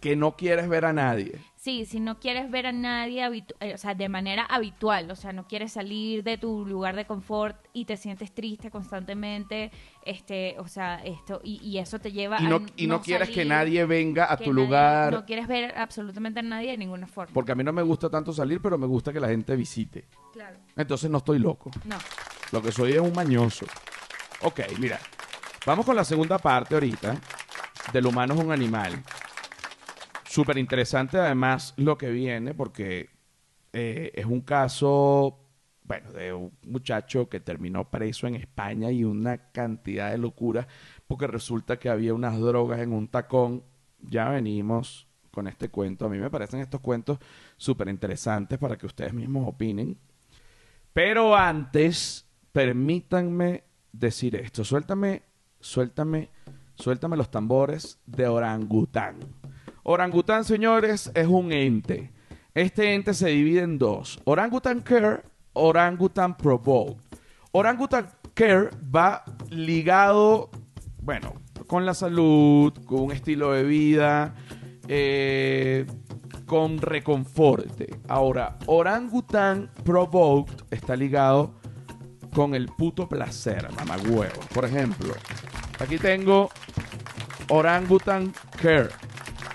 Que 0.00 0.14
no 0.14 0.36
quieres 0.36 0.68
ver 0.68 0.84
a 0.84 0.92
nadie. 0.92 1.40
Sí, 1.56 1.84
si 1.84 1.98
no 1.98 2.20
quieres 2.20 2.50
ver 2.52 2.66
a 2.66 2.72
nadie, 2.72 3.26
eh, 3.60 3.74
o 3.74 3.78
sea, 3.78 3.94
de 3.94 4.08
manera 4.08 4.44
habitual, 4.44 5.10
o 5.10 5.16
sea, 5.16 5.32
no 5.32 5.46
quieres 5.48 5.72
salir 5.72 6.22
de 6.22 6.38
tu 6.38 6.64
lugar 6.64 6.94
de 6.94 7.04
confort 7.04 7.56
y 7.72 7.84
te 7.84 7.96
sientes 7.96 8.32
triste 8.32 8.70
constantemente, 8.70 9.72
este, 10.06 10.54
o 10.60 10.68
sea, 10.68 10.96
esto, 11.04 11.40
y, 11.42 11.60
y 11.62 11.78
eso 11.78 11.98
te 11.98 12.12
lleva 12.12 12.40
Y 12.40 12.46
a 12.46 12.48
no, 12.48 12.62
y 12.76 12.86
no 12.86 13.02
quieres 13.02 13.28
que 13.30 13.44
nadie 13.44 13.84
venga 13.86 14.32
a 14.32 14.36
tu 14.36 14.44
nadie- 14.44 14.52
lugar. 14.54 15.12
No 15.12 15.26
quieres 15.26 15.48
ver 15.48 15.76
absolutamente 15.76 16.40
a 16.40 16.44
nadie 16.44 16.70
de 16.70 16.78
ninguna 16.78 17.08
forma. 17.08 17.34
Porque 17.34 17.50
a 17.52 17.54
mí 17.56 17.64
no 17.64 17.72
me 17.72 17.82
gusta 17.82 18.08
tanto 18.08 18.32
salir, 18.32 18.60
pero 18.62 18.78
me 18.78 18.86
gusta 18.86 19.12
que 19.12 19.18
la 19.20 19.28
gente 19.28 19.56
visite. 19.56 20.06
Claro. 20.32 20.56
Entonces 20.76 21.10
no 21.10 21.18
estoy 21.18 21.40
loco. 21.40 21.70
No. 21.84 21.96
Lo 22.52 22.62
que 22.62 22.70
soy 22.70 22.92
es 22.92 23.00
un 23.00 23.12
mañoso. 23.12 23.66
Ok, 24.42 24.60
mira. 24.78 25.00
Vamos 25.66 25.84
con 25.84 25.96
la 25.96 26.04
segunda 26.04 26.38
parte 26.38 26.74
ahorita. 26.74 27.16
Del 27.92 28.06
humano 28.06 28.34
es 28.34 28.40
un 28.40 28.52
animal. 28.52 29.02
Súper 30.28 30.58
interesante 30.58 31.16
además 31.16 31.72
lo 31.78 31.96
que 31.96 32.10
viene 32.10 32.52
porque 32.52 33.08
eh, 33.72 34.12
es 34.14 34.26
un 34.26 34.42
caso, 34.42 35.38
bueno, 35.84 36.12
de 36.12 36.34
un 36.34 36.52
muchacho 36.66 37.30
que 37.30 37.40
terminó 37.40 37.90
preso 37.90 38.26
en 38.26 38.34
España 38.34 38.90
y 38.90 39.04
una 39.04 39.50
cantidad 39.52 40.10
de 40.10 40.18
locura 40.18 40.68
porque 41.06 41.26
resulta 41.26 41.78
que 41.78 41.88
había 41.88 42.12
unas 42.12 42.38
drogas 42.38 42.80
en 42.80 42.92
un 42.92 43.08
tacón. 43.08 43.64
Ya 44.00 44.28
venimos 44.28 45.08
con 45.30 45.48
este 45.48 45.70
cuento. 45.70 46.04
A 46.04 46.08
mí 46.10 46.18
me 46.18 46.30
parecen 46.30 46.60
estos 46.60 46.82
cuentos 46.82 47.18
súper 47.56 47.88
interesantes 47.88 48.58
para 48.58 48.76
que 48.76 48.84
ustedes 48.84 49.14
mismos 49.14 49.48
opinen. 49.48 49.96
Pero 50.92 51.34
antes, 51.34 52.26
permítanme 52.52 53.64
decir 53.92 54.36
esto. 54.36 54.62
Suéltame, 54.62 55.22
suéltame, 55.58 56.28
suéltame 56.74 57.16
los 57.16 57.30
tambores 57.30 57.98
de 58.04 58.28
orangután. 58.28 59.16
Orangután, 59.90 60.44
señores, 60.44 61.10
es 61.14 61.26
un 61.26 61.50
ente. 61.50 62.12
Este 62.52 62.92
ente 62.92 63.14
se 63.14 63.30
divide 63.30 63.62
en 63.62 63.78
dos. 63.78 64.20
Orangutan 64.24 64.80
Care, 64.80 65.22
Orangutan 65.54 66.36
Provoke. 66.36 67.00
Orangutan 67.52 68.06
Care 68.34 68.68
va 68.94 69.24
ligado, 69.48 70.50
bueno, 71.00 71.32
con 71.66 71.86
la 71.86 71.94
salud, 71.94 72.70
con 72.84 73.00
un 73.00 73.12
estilo 73.12 73.52
de 73.52 73.64
vida, 73.64 74.34
eh, 74.88 75.86
con 76.44 76.76
reconforte. 76.82 77.98
Ahora, 78.08 78.58
Orangutan 78.66 79.70
Provoked 79.84 80.66
está 80.70 80.96
ligado 80.96 81.54
con 82.34 82.54
el 82.54 82.66
puto 82.66 83.08
placer, 83.08 83.66
mamagüevo. 83.72 84.40
Por 84.52 84.66
ejemplo, 84.66 85.14
aquí 85.78 85.96
tengo 85.96 86.50
Orangutan 87.48 88.34
Care. 88.60 89.07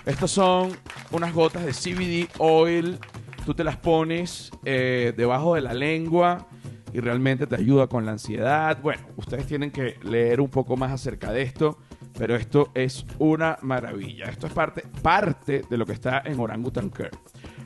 Estas 0.06 0.30
son 0.30 0.72
unas 1.12 1.32
gotas 1.32 1.64
de 1.64 1.72
CBD 1.72 2.28
oil. 2.38 2.98
Tú 3.46 3.54
te 3.54 3.64
las 3.64 3.76
pones 3.76 4.50
eh, 4.64 5.12
debajo 5.16 5.54
de 5.54 5.62
la 5.62 5.74
lengua 5.74 6.46
y 6.92 7.00
realmente 7.00 7.46
te 7.46 7.56
ayuda 7.56 7.86
con 7.86 8.06
la 8.06 8.12
ansiedad. 8.12 8.80
Bueno, 8.82 9.02
ustedes 9.16 9.46
tienen 9.46 9.70
que 9.70 9.96
leer 10.02 10.40
un 10.40 10.48
poco 10.48 10.76
más 10.76 10.92
acerca 10.92 11.32
de 11.32 11.42
esto, 11.42 11.78
pero 12.18 12.36
esto 12.36 12.70
es 12.74 13.04
una 13.18 13.58
maravilla. 13.62 14.26
Esto 14.26 14.46
es 14.46 14.52
parte, 14.52 14.84
parte 15.02 15.62
de 15.68 15.76
lo 15.76 15.86
que 15.86 15.92
está 15.92 16.22
en 16.24 16.38
Orangutan 16.38 16.90
Care. 16.90 17.10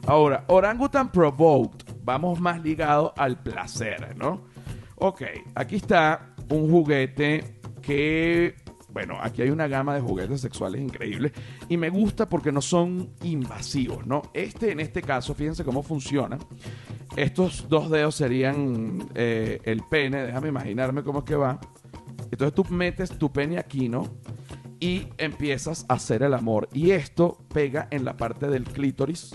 Ahora, 0.06 0.44
Orangutan 0.48 1.12
Provoked, 1.12 1.84
vamos 2.02 2.40
más 2.40 2.62
ligado 2.62 3.12
al 3.16 3.42
placer, 3.42 4.16
¿no? 4.16 4.46
Ok, 4.96 5.22
aquí 5.54 5.76
está 5.76 6.34
un 6.48 6.70
juguete 6.70 7.60
que, 7.82 8.56
bueno, 8.92 9.18
aquí 9.20 9.42
hay 9.42 9.50
una 9.50 9.68
gama 9.68 9.94
de 9.94 10.00
juguetes 10.00 10.40
sexuales 10.40 10.80
increíbles 10.80 11.32
y 11.68 11.76
me 11.76 11.90
gusta 11.90 12.28
porque 12.28 12.52
no 12.52 12.62
son 12.62 13.10
invasivos, 13.22 14.06
¿no? 14.06 14.22
Este, 14.32 14.72
en 14.72 14.80
este 14.80 15.02
caso, 15.02 15.34
fíjense 15.34 15.64
cómo 15.64 15.82
funciona. 15.82 16.38
Estos 17.16 17.68
dos 17.68 17.90
dedos 17.90 18.14
serían 18.14 19.08
eh, 19.14 19.60
el 19.64 19.82
pene, 19.82 20.22
déjame 20.22 20.48
imaginarme 20.48 21.02
cómo 21.02 21.20
es 21.20 21.24
que 21.26 21.36
va. 21.36 21.60
Entonces 22.30 22.54
tú 22.54 22.64
metes 22.72 23.10
tu 23.18 23.30
pene 23.30 23.58
aquí, 23.58 23.88
¿no? 23.88 24.06
Y 24.80 25.08
empiezas 25.18 25.84
a 25.88 25.94
hacer 25.94 26.22
el 26.22 26.34
amor. 26.34 26.68
Y 26.72 26.92
esto 26.92 27.38
pega 27.52 27.88
en 27.90 28.04
la 28.04 28.16
parte 28.16 28.48
del 28.48 28.64
clítoris 28.64 29.34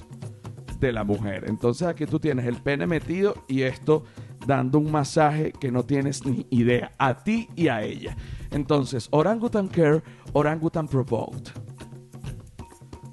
de 0.80 0.92
la 0.92 1.04
mujer. 1.04 1.46
Entonces 1.48 1.88
aquí 1.88 2.06
tú 2.06 2.20
tienes 2.20 2.46
el 2.46 2.58
pene 2.58 2.88
metido 2.88 3.36
y 3.48 3.62
esto 3.62 4.04
dando 4.46 4.80
un 4.80 4.92
masaje 4.92 5.52
que 5.52 5.72
no 5.72 5.84
tienes 5.84 6.26
ni 6.26 6.46
idea 6.50 6.92
a 6.98 7.16
ti 7.24 7.50
y 7.56 7.68
a 7.68 7.82
ella. 7.82 8.16
Entonces, 8.52 9.08
Orangutan 9.12 9.68
Care, 9.68 10.02
Orangutan 10.34 10.88
Provoked. 10.88 11.52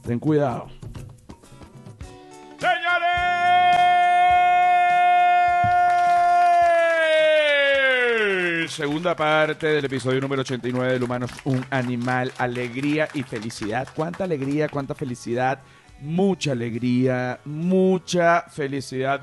Ten 0.03 0.19
cuidado. 0.19 0.69
¡Señores! 2.59 3.21
Segunda 8.71 9.17
parte 9.17 9.67
del 9.67 9.85
episodio 9.85 10.21
número 10.21 10.43
89 10.43 10.93
del 10.93 11.03
humano 11.03 11.27
es 11.27 11.33
un 11.45 11.65
animal, 11.71 12.33
alegría 12.39 13.09
y 13.15 13.23
felicidad. 13.23 13.89
¿Cuánta 13.95 14.25
alegría, 14.25 14.69
cuánta 14.69 14.95
felicidad? 14.95 15.61
Mucha 16.01 16.53
alegría, 16.53 17.41
mucha 17.45 18.43
felicidad. 18.43 19.21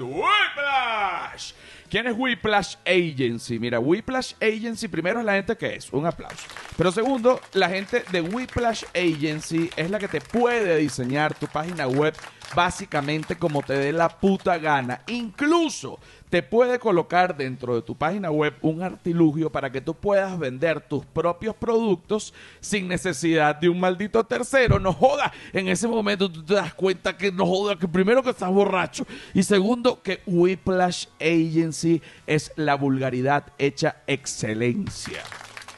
¿Quién 1.89 2.07
es 2.07 2.15
Whiplash 2.17 2.75
Agency? 2.85 3.59
Mira, 3.59 3.79
Whiplash 3.79 4.33
Agency 4.41 4.89
primero 4.89 5.19
es 5.19 5.25
la 5.25 5.33
gente 5.33 5.55
que 5.55 5.75
es, 5.75 5.91
un 5.93 6.05
aplauso. 6.05 6.45
Pero 6.75 6.91
segundo, 6.91 7.39
la 7.53 7.69
gente 7.69 8.03
de 8.11 8.19
Whiplash 8.21 8.83
Agency 8.93 9.69
es 9.77 9.89
la 9.89 9.97
que 9.97 10.09
te 10.09 10.19
puede 10.19 10.77
diseñar 10.77 11.33
tu 11.33 11.47
página 11.47 11.87
web 11.87 12.13
básicamente 12.55 13.37
como 13.37 13.61
te 13.61 13.73
dé 13.73 13.91
la 13.91 14.09
puta 14.09 14.57
gana. 14.57 15.01
Incluso 15.07 15.99
te 16.29 16.43
puede 16.43 16.79
colocar 16.79 17.37
dentro 17.37 17.75
de 17.75 17.81
tu 17.81 17.95
página 17.95 18.29
web 18.29 18.53
un 18.61 18.81
artilugio 18.83 19.49
para 19.49 19.71
que 19.71 19.79
tú 19.79 19.93
puedas 19.93 20.37
vender 20.37 20.81
tus 20.81 21.05
propios 21.05 21.55
productos 21.55 22.33
sin 22.59 22.87
necesidad 22.87 23.55
de 23.55 23.69
un 23.69 23.79
maldito 23.79 24.23
tercero. 24.23 24.79
No 24.79 24.93
joda, 24.93 25.31
en 25.53 25.67
ese 25.67 25.87
momento 25.87 26.29
tú 26.31 26.43
te 26.43 26.55
das 26.55 26.73
cuenta 26.73 27.15
que 27.15 27.31
no 27.31 27.45
joda, 27.45 27.77
que 27.77 27.87
primero 27.87 28.23
que 28.23 28.31
estás 28.31 28.51
borracho 28.51 29.05
y 29.33 29.43
segundo 29.43 30.01
que 30.01 30.21
Whiplash 30.25 31.07
Agency 31.19 32.01
es 32.25 32.51
la 32.55 32.75
vulgaridad 32.75 33.45
hecha 33.57 33.97
excelencia. 34.07 35.23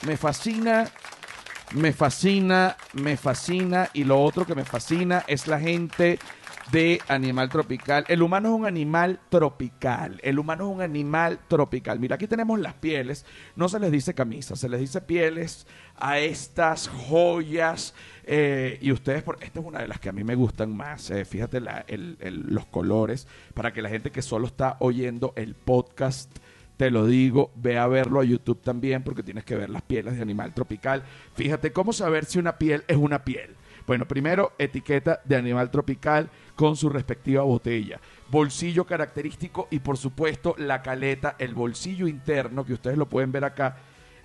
Me 0.05 0.17
fascina 0.17 0.89
me 1.71 1.93
fascina, 1.93 2.77
me 2.93 3.15
fascina 3.15 3.89
y 3.93 4.03
lo 4.03 4.21
otro 4.21 4.45
que 4.45 4.55
me 4.55 4.65
fascina 4.65 5.23
es 5.27 5.45
la 5.45 5.59
gente 5.59 6.17
de 6.71 7.01
animal 7.07 7.49
tropical. 7.49 8.05
El 8.07 8.21
humano 8.21 8.49
es 8.49 8.55
un 8.55 8.65
animal 8.65 9.19
tropical. 9.29 10.19
El 10.23 10.39
humano 10.39 10.69
es 10.69 10.75
un 10.75 10.81
animal 10.81 11.39
tropical. 11.47 11.99
Mira, 11.99 12.15
aquí 12.15 12.27
tenemos 12.27 12.59
las 12.59 12.73
pieles. 12.75 13.25
No 13.55 13.69
se 13.69 13.79
les 13.79 13.91
dice 13.91 14.13
camisa, 14.13 14.55
se 14.55 14.69
les 14.69 14.79
dice 14.79 15.01
pieles 15.01 15.67
a 15.95 16.19
estas 16.19 16.88
joyas. 16.88 17.93
eh, 18.23 18.77
y 18.81 18.91
ustedes, 18.91 19.23
por, 19.23 19.38
esta 19.41 19.59
es 19.59 19.65
una 19.65 19.79
de 19.79 19.88
las 19.88 19.99
que 19.99 20.09
a 20.09 20.13
mí 20.13 20.23
me 20.23 20.35
gustan 20.35 20.75
más. 20.75 21.09
eh, 21.11 21.25
fíjate 21.25 21.61
los 21.89 22.65
colores 22.67 23.27
para 23.53 23.73
que 23.73 23.81
la 23.81 23.89
gente 23.89 24.11
que 24.11 24.21
solo 24.21 24.47
está 24.47 24.77
oyendo 24.79 25.33
el 25.35 25.55
podcast 25.55 26.29
te 26.77 26.91
lo 26.91 27.05
digo, 27.05 27.51
ve 27.55 27.77
a 27.77 27.88
verlo 27.88 28.21
a 28.21 28.23
YouTube 28.23 28.61
también 28.61 29.03
porque 29.03 29.21
tienes 29.21 29.43
que 29.43 29.57
ver 29.57 29.69
las 29.69 29.81
pieles 29.81 30.15
de 30.15 30.21
animal 30.21 30.53
tropical. 30.53 31.03
Fíjate 31.35 31.73
cómo 31.73 31.91
saber 31.91 32.23
si 32.23 32.39
una 32.39 32.57
piel 32.57 32.85
es 32.88 32.95
una 32.95 33.25
piel. 33.25 33.57
Bueno, 33.85 34.07
primero, 34.07 34.53
etiqueta 34.57 35.19
de 35.25 35.35
animal 35.35 35.71
tropical 35.71 36.29
con 36.60 36.75
su 36.75 36.89
respectiva 36.89 37.42
botella. 37.44 38.01
Bolsillo 38.30 38.86
característico 38.86 39.70
y 39.72 39.80
por 39.80 39.96
supuesto 39.96 40.56
la 40.58 40.82
caleta, 40.82 41.38
el 41.39 41.54
bolsillo 41.56 42.06
interno 42.06 42.66
que 42.66 42.74
ustedes 42.74 42.98
lo 42.98 43.08
pueden 43.08 43.32
ver 43.32 43.46
acá. 43.46 43.78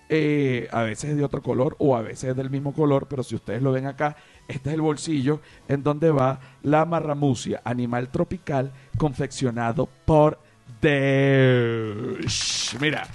eh, 0.09 0.69
a 0.73 0.83
veces 0.83 1.11
es 1.11 1.17
de 1.17 1.25
otro 1.25 1.43
color 1.43 1.77
o 1.79 1.97
a 1.97 2.03
veces 2.03 2.31
es 2.31 2.37
del 2.37 2.51
mismo 2.51 2.75
color, 2.75 3.07
pero 3.09 3.23
si 3.23 3.37
ustedes 3.37 3.63
lo 3.63 3.71
ven 3.71 3.87
acá, 3.87 4.17
este 4.49 4.71
es 4.71 4.75
el 4.75 4.81
bolsillo 4.81 5.41
en 5.69 5.85
donde 5.85 6.11
va 6.11 6.41
la 6.63 6.85
marramucia, 6.85 7.63
animal 7.65 8.11
tropical 8.11 8.73
confeccionado 8.99 9.89
por 10.05 10.41
Desh. 10.81 12.77
Mira, 12.81 13.07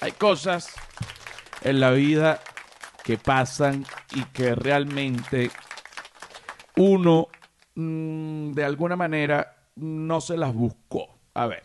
Hay 0.00 0.10
cosas 0.10 0.74
en 1.62 1.78
la 1.78 1.92
vida 1.92 2.40
que 3.04 3.16
pasan 3.16 3.86
y 4.12 4.24
que 4.24 4.56
realmente 4.56 5.52
uno 6.76 7.28
mm, 7.78 8.52
de 8.52 8.64
alguna 8.64 8.96
manera 8.96 9.68
no 9.76 10.20
se 10.20 10.36
las 10.36 10.54
buscó. 10.54 11.18
A 11.34 11.46
ver, 11.46 11.62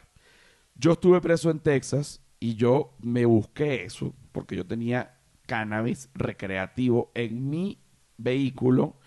yo 0.75 0.93
estuve 0.93 1.19
preso 1.21 1.49
en 1.49 1.59
Texas 1.59 2.21
y 2.39 2.55
yo 2.55 2.95
me 2.99 3.25
busqué 3.25 3.83
eso 3.83 4.13
porque 4.31 4.55
yo 4.55 4.65
tenía 4.65 5.17
cannabis 5.47 6.09
recreativo 6.13 7.11
en 7.15 7.49
mi 7.49 7.79
vehículo, 8.17 8.97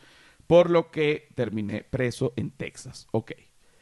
por 0.47 0.71
lo 0.71 0.91
que 0.91 1.29
terminé 1.35 1.85
preso 1.85 2.33
en 2.37 2.51
Texas. 2.51 3.07
Ok, 3.13 3.33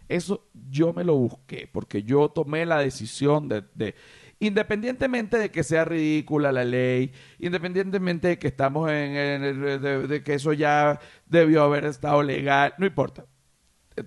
eso 0.09 0.49
yo 0.53 0.93
me 0.93 1.05
lo 1.05 1.17
busqué 1.17 1.69
porque 1.71 2.03
yo 2.03 2.29
tomé 2.29 2.67
la 2.67 2.79
decisión 2.79 3.49
de, 3.49 3.95
independientemente 4.39 5.39
de 5.39 5.51
que 5.51 5.63
sea 5.63 5.85
ridícula 5.85 6.53
la 6.53 6.65
ley, 6.65 7.13
independientemente 7.39 8.29
de 8.29 8.39
que 8.39 8.49
estamos 8.49 8.91
en, 8.91 9.17
el, 9.17 9.81
de, 10.09 10.23
que 10.23 10.35
eso 10.35 10.53
ya 10.53 11.01
debió 11.27 11.63
haber 11.63 11.85
estado 11.85 12.23
legal, 12.23 12.75
no 12.79 12.87
importa. 12.87 13.27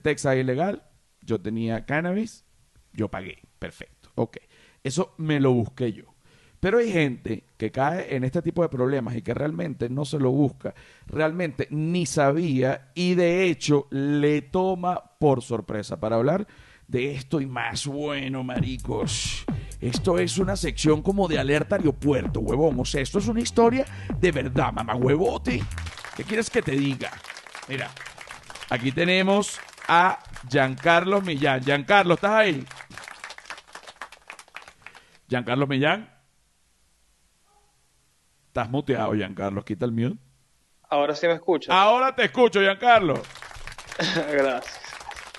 Texas 0.01 0.36
es 0.36 0.41
ilegal, 0.41 0.84
yo 1.22 1.39
tenía 1.39 1.86
cannabis, 1.86 2.46
yo 2.93 3.10
pagué, 3.10 3.39
perfecto, 3.60 4.10
ok. 4.15 4.38
Eso 4.84 5.13
me 5.17 5.39
lo 5.39 5.51
busqué 5.53 5.93
yo. 5.93 6.15
Pero 6.60 6.79
hay 6.79 6.91
gente 6.91 7.46
que 7.57 7.72
cae 7.72 8.15
en 8.15 8.24
este 8.24 8.41
tipo 8.41 8.63
de 8.63 8.69
problemas 8.69 9.15
y 9.15 9.22
que 9.22 9.34
realmente 9.34 9.89
no 9.89 10.05
se 10.05 10.17
lo 10.17 10.31
busca, 10.31 10.74
realmente 11.05 11.67
ni 11.69 12.05
sabía 12.05 12.91
y 12.96 13.13
de 13.13 13.43
hecho 13.43 13.88
le 13.91 14.41
toma 14.41 15.12
por 15.19 15.43
sorpresa 15.43 16.00
para 16.00 16.15
hablar 16.15 16.48
de 16.88 17.12
esto 17.12 17.41
y 17.41 17.46
más. 17.46 17.86
Bueno, 17.86 18.43
maricos, 18.43 19.46
esto 19.79 20.17
es 20.17 20.38
una 20.38 20.55
sección 20.55 21.01
como 21.01 21.27
de 21.27 21.38
alerta 21.38 21.75
aeropuerto, 21.75 22.39
huevón. 22.39 22.79
O 22.79 22.86
sea, 22.86 23.01
esto 23.01 23.19
es 23.19 23.27
una 23.27 23.41
historia 23.41 23.86
de 24.19 24.31
verdad, 24.31 24.74
mamá 24.74 24.96
huevote. 24.96 25.63
¿Qué 26.15 26.24
quieres 26.24 26.50
que 26.50 26.62
te 26.62 26.72
diga? 26.72 27.12
Mira, 27.67 27.89
aquí 28.69 28.91
tenemos 28.91 29.60
a 29.88 30.19
Giancarlo 30.50 31.22
Millán. 31.22 31.63
Giancarlo, 31.63 32.15
¿estás 32.15 32.31
ahí? 32.31 32.65
Giancarlo 35.27 35.67
Millán. 35.67 36.10
Estás 38.48 38.69
muteado, 38.69 39.13
Giancarlo. 39.13 39.63
Quita 39.63 39.86
el 39.86 39.91
mute. 39.91 40.17
Ahora 40.89 41.13
sí 41.13 41.27
me 41.27 41.34
escuchas. 41.34 41.75
Ahora 41.75 42.15
te 42.15 42.25
escucho, 42.25 42.60
Giancarlo. 42.62 43.22
Gracias. 44.31 44.81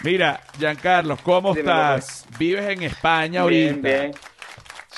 Mira, 0.04 0.40
Giancarlo, 0.56 1.16
¿cómo 1.16 1.56
estás? 1.56 2.24
¿Vives 2.38 2.68
en 2.68 2.84
España 2.84 3.40
ahorita? 3.40 3.72
Bien, 3.72 3.82
bien. 3.82 4.27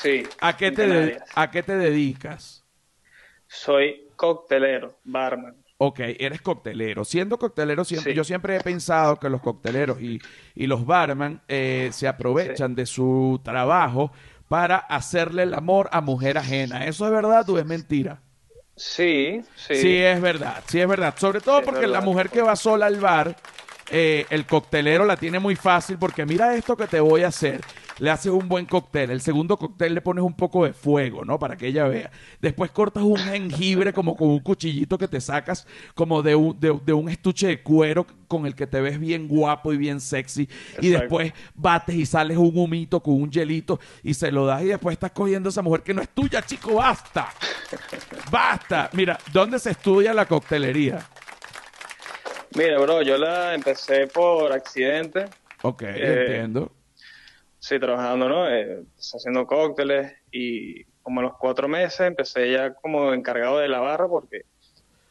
Sí. 0.00 0.23
¿A 0.40 0.57
qué, 0.57 0.73
te 0.73 1.19
¿A 1.35 1.50
qué 1.50 1.62
te 1.62 1.76
dedicas? 1.76 2.64
Soy 3.47 4.09
coctelero, 4.16 4.99
barman. 5.04 5.57
Ok, 5.76 6.00
eres 6.19 6.40
coctelero. 6.40 7.04
Siendo 7.04 7.38
coctelero, 7.38 7.85
siempre, 7.85 8.14
yo 8.14 8.25
siempre 8.25 8.57
he 8.57 8.61
pensado 8.61 9.16
que 9.16 9.28
los 9.28 9.40
cocteleros 9.42 10.00
y, 10.00 10.21
los 10.54 10.87
barman 10.87 11.42
eh, 11.49 11.90
se 11.92 12.07
aprovechan 12.09 12.75
de 12.75 12.87
su 12.87 13.40
trabajo 13.42 14.12
para 14.49 14.76
hacerle 14.76 15.42
el 15.42 15.54
amor 15.54 15.88
a 15.92 16.00
mujer 16.00 16.38
ajena. 16.38 16.87
¿Eso 16.87 17.07
es 17.07 17.12
verdad 17.12 17.49
o 17.50 17.59
es 17.59 17.66
mentira? 17.66 18.23
Sí, 18.76 19.42
sí. 19.54 19.75
Sí, 19.75 19.97
es 19.99 20.21
verdad, 20.21 20.62
sí 20.66 20.80
es 20.80 20.88
verdad. 20.88 21.14
Sobre 21.19 21.40
todo 21.40 21.63
porque 21.63 21.86
la 21.86 22.00
mujer 22.00 22.30
que 22.30 22.41
va 22.41 22.56
sola 22.56 22.86
al 22.86 23.00
bar, 23.00 23.36
eh, 23.91 24.26
el 24.30 24.47
coctelero 24.47 25.04
la 25.04 25.17
tiene 25.17 25.39
muy 25.39 25.56
fácil 25.56 25.99
porque 25.99 26.25
mira 26.25 26.54
esto 26.54 26.76
que 26.76 26.86
te 26.86 27.00
voy 27.00 27.23
a 27.23 27.28
hacer 27.28 27.60
le 28.00 28.10
haces 28.10 28.32
un 28.32 28.49
buen 28.49 28.65
cóctel. 28.65 29.10
El 29.10 29.21
segundo 29.21 29.56
cóctel 29.56 29.95
le 29.95 30.00
pones 30.00 30.25
un 30.25 30.34
poco 30.34 30.65
de 30.65 30.73
fuego, 30.73 31.25
¿no? 31.25 31.39
Para 31.39 31.56
que 31.56 31.67
ella 31.67 31.86
vea. 31.86 32.10
Después 32.41 32.71
cortas 32.71 33.02
un 33.02 33.19
jengibre 33.19 33.93
como 33.93 34.17
con 34.17 34.28
un 34.28 34.41
cuchillito 34.41 34.97
que 34.99 35.06
te 35.06 35.21
sacas 35.21 35.67
como 35.95 36.23
de 36.23 36.34
un, 36.34 36.58
de, 36.58 36.93
un 36.93 37.08
estuche 37.08 37.47
de 37.47 37.63
cuero 37.63 38.06
con 38.26 38.47
el 38.47 38.54
que 38.54 38.67
te 38.67 38.80
ves 38.80 38.99
bien 38.99 39.28
guapo 39.28 39.73
y 39.73 39.76
bien 39.76 40.00
sexy. 40.00 40.49
Y 40.80 40.89
después 40.89 41.32
bates 41.54 41.95
y 41.95 42.06
sales 42.06 42.39
un 42.39 42.56
humito 42.56 43.00
con 43.00 43.21
un 43.21 43.30
hielito 43.30 43.78
y 44.02 44.15
se 44.15 44.32
lo 44.32 44.47
das 44.47 44.63
y 44.63 44.67
después 44.67 44.95
estás 44.95 45.13
cogiendo 45.13 45.49
a 45.49 45.50
esa 45.50 45.63
mujer 45.63 45.82
que 45.82 45.93
no 45.93 46.00
es 46.00 46.08
tuya, 46.08 46.41
chico. 46.43 46.76
Basta. 46.76 47.28
Basta. 48.30 48.89
Mira, 48.95 49.19
¿dónde 49.30 49.58
se 49.58 49.73
estudia 49.73 50.15
la 50.15 50.25
coctelería? 50.25 51.06
Mira, 52.56 52.78
bro, 52.78 53.02
yo 53.02 53.19
la 53.19 53.54
empecé 53.54 54.06
por 54.06 54.52
accidente. 54.52 55.26
Ok, 55.63 55.82
eh, 55.82 56.21
entiendo. 56.23 56.73
Sí, 57.60 57.78
trabajando, 57.78 58.28
¿no? 58.28 58.50
Eh, 58.50 58.82
haciendo 58.96 59.46
cócteles 59.46 60.12
y 60.32 60.84
como 61.02 61.20
a 61.20 61.25
los 61.25 61.36
cuatro 61.38 61.68
meses 61.68 62.00
empecé 62.00 62.50
ya 62.50 62.73
como 62.75 63.12
encargado 63.12 63.58
de 63.58 63.68
la 63.68 63.80
barra 63.80 64.08
porque 64.08 64.42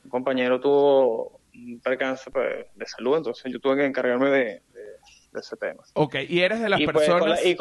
un 0.03 0.09
compañero 0.09 0.59
tuvo 0.59 1.39
un 1.53 1.79
percance 1.79 2.29
pues, 2.31 2.65
de 2.73 2.85
salud, 2.88 3.17
entonces 3.17 3.51
yo 3.51 3.59
tuve 3.59 3.77
que 3.77 3.85
encargarme 3.85 4.29
de, 4.29 4.62
ese 5.35 5.55
tema. 5.57 5.83
Ok, 5.93 6.15
y 6.27 6.41
eres 6.41 6.59
de 6.59 6.69
las 6.69 6.81
pues, 6.81 7.07
personas... 7.07 7.45
y 7.45 7.55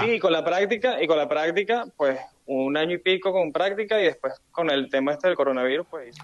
sí, 0.00 0.18
con 0.18 0.32
la 0.32 0.42
práctica, 0.42 1.02
y 1.02 1.06
con 1.06 1.18
la 1.18 1.28
práctica, 1.28 1.84
pues 1.94 2.18
un 2.46 2.74
año 2.76 2.94
y 2.94 2.98
pico 2.98 3.32
con 3.32 3.52
práctica 3.52 4.00
y 4.00 4.04
después 4.04 4.32
con 4.50 4.70
el 4.70 4.88
tema 4.88 5.12
este 5.12 5.28
del 5.28 5.36
coronavirus, 5.36 5.86
pues 5.90 6.16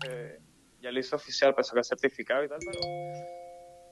ya 0.80 0.90
lo 0.90 0.98
hice 0.98 1.14
oficial, 1.14 1.54
pues 1.54 1.66
sacar 1.66 1.84
certificado 1.84 2.42
y 2.42 2.48
tal, 2.48 2.58
pero 2.64 2.80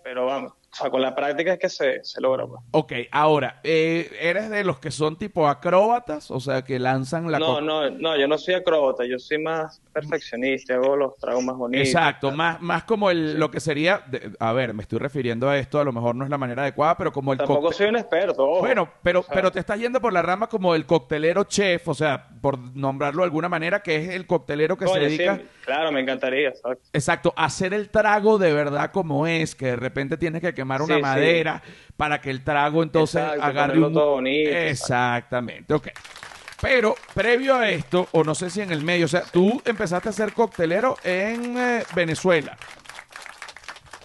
pero 0.02 0.26
vamos, 0.26 0.54
o 0.72 0.76
sea, 0.76 0.88
con 0.88 1.02
la 1.02 1.14
práctica 1.14 1.54
es 1.54 1.58
que 1.58 1.68
se, 1.68 2.04
se 2.04 2.20
logra. 2.20 2.46
Pues. 2.46 2.60
Ok, 2.70 2.92
ahora, 3.10 3.60
eh, 3.64 4.10
¿eres 4.20 4.50
de 4.50 4.62
los 4.62 4.78
que 4.78 4.92
son 4.92 5.18
tipo 5.18 5.48
acróbatas? 5.48 6.30
O 6.30 6.38
sea, 6.38 6.62
que 6.62 6.78
lanzan 6.78 7.30
la... 7.30 7.40
No, 7.40 7.60
no, 7.60 7.90
no, 7.90 8.16
yo 8.16 8.28
no 8.28 8.38
soy 8.38 8.54
acróbata, 8.54 9.04
yo 9.04 9.18
soy 9.18 9.38
más 9.38 9.82
perfeccionista, 9.92 10.74
hago 10.74 10.96
los 10.96 11.16
tragos 11.16 11.42
más 11.42 11.56
bonitos. 11.56 11.88
Exacto, 11.88 12.30
más, 12.30 12.60
más 12.60 12.84
como 12.84 13.10
el, 13.10 13.38
lo 13.38 13.50
que 13.50 13.58
sería, 13.58 14.04
a 14.38 14.52
ver, 14.52 14.72
me 14.72 14.82
estoy 14.82 15.00
refiriendo 15.00 15.48
a 15.48 15.58
esto, 15.58 15.80
a 15.80 15.84
lo 15.84 15.92
mejor 15.92 16.14
no 16.14 16.22
es 16.24 16.30
la 16.30 16.38
manera 16.38 16.62
adecuada, 16.62 16.96
pero 16.96 17.12
como 17.12 17.32
el... 17.32 17.38
Tampoco 17.38 17.72
soy 17.72 17.88
un 17.88 17.96
experto. 17.96 18.46
Bueno, 18.60 18.88
pero, 19.02 19.24
pero 19.24 19.50
te 19.50 19.58
estás 19.58 19.78
yendo 19.78 20.00
por 20.00 20.12
la 20.12 20.22
rama 20.22 20.48
como 20.48 20.76
el 20.76 20.86
coctelero 20.86 21.44
chef, 21.44 21.88
o 21.88 21.94
sea, 21.94 22.28
por 22.40 22.58
nombrarlo 22.76 23.22
de 23.22 23.24
alguna 23.24 23.48
manera, 23.48 23.82
que 23.82 23.96
es 23.96 24.08
el 24.10 24.26
coctelero 24.26 24.78
que 24.78 24.86
se 24.86 25.00
dedica... 25.00 25.40
claro, 25.64 25.90
me 25.90 26.00
encantaría, 26.00 26.50
exacto. 26.50 26.88
Exacto, 26.92 27.34
hacer 27.36 27.74
el 27.74 27.90
trago 27.90 28.38
de 28.38 28.52
verdad 28.52 28.92
como 28.92 29.26
es, 29.26 29.56
que 29.56 29.66
de 29.66 29.76
repente 29.76 30.16
tienes 30.16 30.40
que 30.40 30.59
quemar 30.60 30.82
una 30.82 30.98
madera 30.98 31.62
para 31.96 32.20
que 32.20 32.30
el 32.30 32.44
trago 32.44 32.82
entonces 32.82 33.22
agarre 33.22 33.78
un... 33.78 33.92
Todo 33.92 34.12
bonito, 34.12 34.50
Exactamente, 34.50 35.72
ok. 35.72 35.88
Pero 36.60 36.94
previo 37.14 37.54
a 37.54 37.70
esto, 37.70 38.08
o 38.12 38.22
no 38.22 38.34
sé 38.34 38.50
si 38.50 38.60
en 38.60 38.70
el 38.70 38.84
medio, 38.84 39.06
o 39.06 39.08
sea, 39.08 39.22
tú 39.22 39.62
empezaste 39.64 40.10
a 40.10 40.12
ser 40.12 40.34
coctelero 40.34 40.96
en 41.02 41.56
eh, 41.56 41.84
Venezuela. 41.94 42.56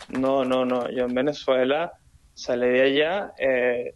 No, 0.07 0.45
no, 0.45 0.63
no. 0.63 0.89
Yo 0.89 1.03
en 1.03 1.13
Venezuela 1.13 1.91
salí 2.33 2.67
de 2.69 2.81
allá, 2.83 3.33
eh, 3.37 3.95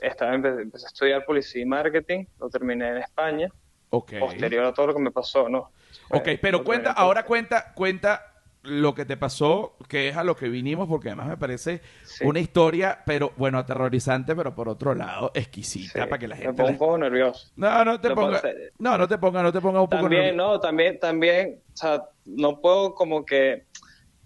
estaba, 0.00 0.34
empecé, 0.34 0.86
a 0.86 0.88
estudiar 0.88 1.24
policía 1.26 1.60
y 1.60 1.66
marketing, 1.66 2.24
lo 2.38 2.48
terminé 2.48 2.88
en 2.88 2.96
España. 2.98 3.48
Ok. 3.90 4.14
Posterior 4.18 4.64
a 4.64 4.72
todo 4.72 4.88
lo 4.88 4.94
que 4.94 5.02
me 5.02 5.10
pasó, 5.10 5.50
¿no? 5.50 5.70
Ok, 6.08 6.28
pero 6.40 6.64
cuenta, 6.64 6.92
ahora 6.92 7.24
cuenta, 7.24 7.72
cuenta 7.74 8.29
lo 8.62 8.94
que 8.94 9.04
te 9.04 9.16
pasó, 9.16 9.76
que 9.88 10.08
es 10.08 10.16
a 10.16 10.24
lo 10.24 10.36
que 10.36 10.48
vinimos, 10.48 10.86
porque 10.88 11.08
además 11.08 11.28
me 11.28 11.36
parece 11.36 11.80
una 12.22 12.40
historia, 12.40 13.02
pero 13.06 13.32
bueno, 13.36 13.58
aterrorizante, 13.58 14.36
pero 14.36 14.54
por 14.54 14.68
otro 14.68 14.94
lado, 14.94 15.30
exquisita 15.34 16.06
para 16.06 16.18
que 16.18 16.28
la 16.28 16.36
gente. 16.36 16.50
Me 16.50 16.56
pongo 16.56 16.70
un 16.70 16.78
poco 16.78 16.98
nervioso. 16.98 17.48
No, 17.56 17.84
no 17.84 18.00
te 18.00 18.10
pongas. 18.10 18.42
No, 18.78 18.98
no 18.98 19.08
te 19.08 19.18
pongas, 19.18 19.42
no 19.42 19.52
te 19.52 19.60
pongas 19.60 19.82
un 19.82 19.88
poco 19.88 20.02
También, 20.02 20.36
no, 20.36 20.60
también, 20.60 20.98
también, 20.98 21.60
o 21.72 21.76
sea, 21.76 22.04
no 22.26 22.60
puedo 22.60 22.94
como 22.94 23.24
que 23.24 23.64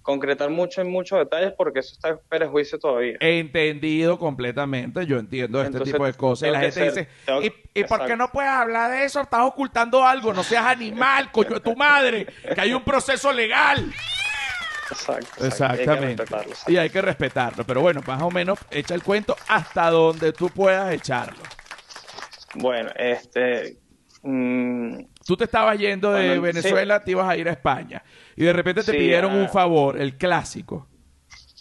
concretar 0.04 0.50
mucho 0.50 0.82
en 0.82 0.90
muchos 0.90 1.18
detalles 1.18 1.54
porque 1.56 1.78
eso 1.78 1.94
está 1.94 2.10
en 2.10 2.18
prejuicio 2.28 2.78
todavía. 2.78 3.16
He 3.20 3.38
entendido 3.38 4.18
completamente, 4.18 5.06
yo 5.06 5.18
entiendo 5.18 5.62
este 5.62 5.80
tipo 5.80 6.04
de 6.04 6.12
cosas. 6.12 6.48
Y 6.48 6.52
la 6.52 6.60
gente 6.60 6.84
dice, 6.84 7.08
¿y, 7.74 7.84
por 7.84 8.04
qué 8.04 8.14
no 8.14 8.30
puedes 8.30 8.50
hablar 8.50 8.90
de 8.90 9.04
eso? 9.04 9.20
Estás 9.20 9.40
ocultando 9.42 10.04
algo, 10.04 10.34
no 10.34 10.42
seas 10.42 10.66
animal, 10.66 11.32
coño 11.32 11.54
de 11.54 11.60
tu 11.60 11.74
madre, 11.74 12.26
que 12.54 12.60
hay 12.60 12.74
un 12.74 12.84
proceso 12.84 13.32
legal. 13.32 13.92
Exacto, 14.94 15.44
Exactamente. 15.44 16.24
Y 16.68 16.76
hay 16.76 16.88
que 16.88 17.02
respetarlo. 17.02 17.64
Pero 17.64 17.80
bueno, 17.80 18.00
más 18.06 18.22
o 18.22 18.30
menos 18.30 18.58
echa 18.70 18.94
el 18.94 19.02
cuento 19.02 19.36
hasta 19.48 19.90
donde 19.90 20.32
tú 20.32 20.48
puedas 20.50 20.92
echarlo. 20.92 21.42
Bueno, 22.54 22.90
este. 22.96 23.78
Mm, 24.22 25.04
tú 25.26 25.36
te 25.36 25.44
estabas 25.44 25.78
yendo 25.78 26.12
de 26.12 26.38
Venezuela, 26.38 27.02
te 27.02 27.10
ibas 27.10 27.28
a 27.28 27.36
ir 27.36 27.48
a 27.48 27.52
España. 27.52 28.02
Y 28.36 28.44
de 28.44 28.52
repente 28.52 28.82
te 28.82 28.92
pidieron 28.92 29.34
un 29.34 29.48
favor, 29.48 30.00
el 30.00 30.16
clásico. 30.16 30.88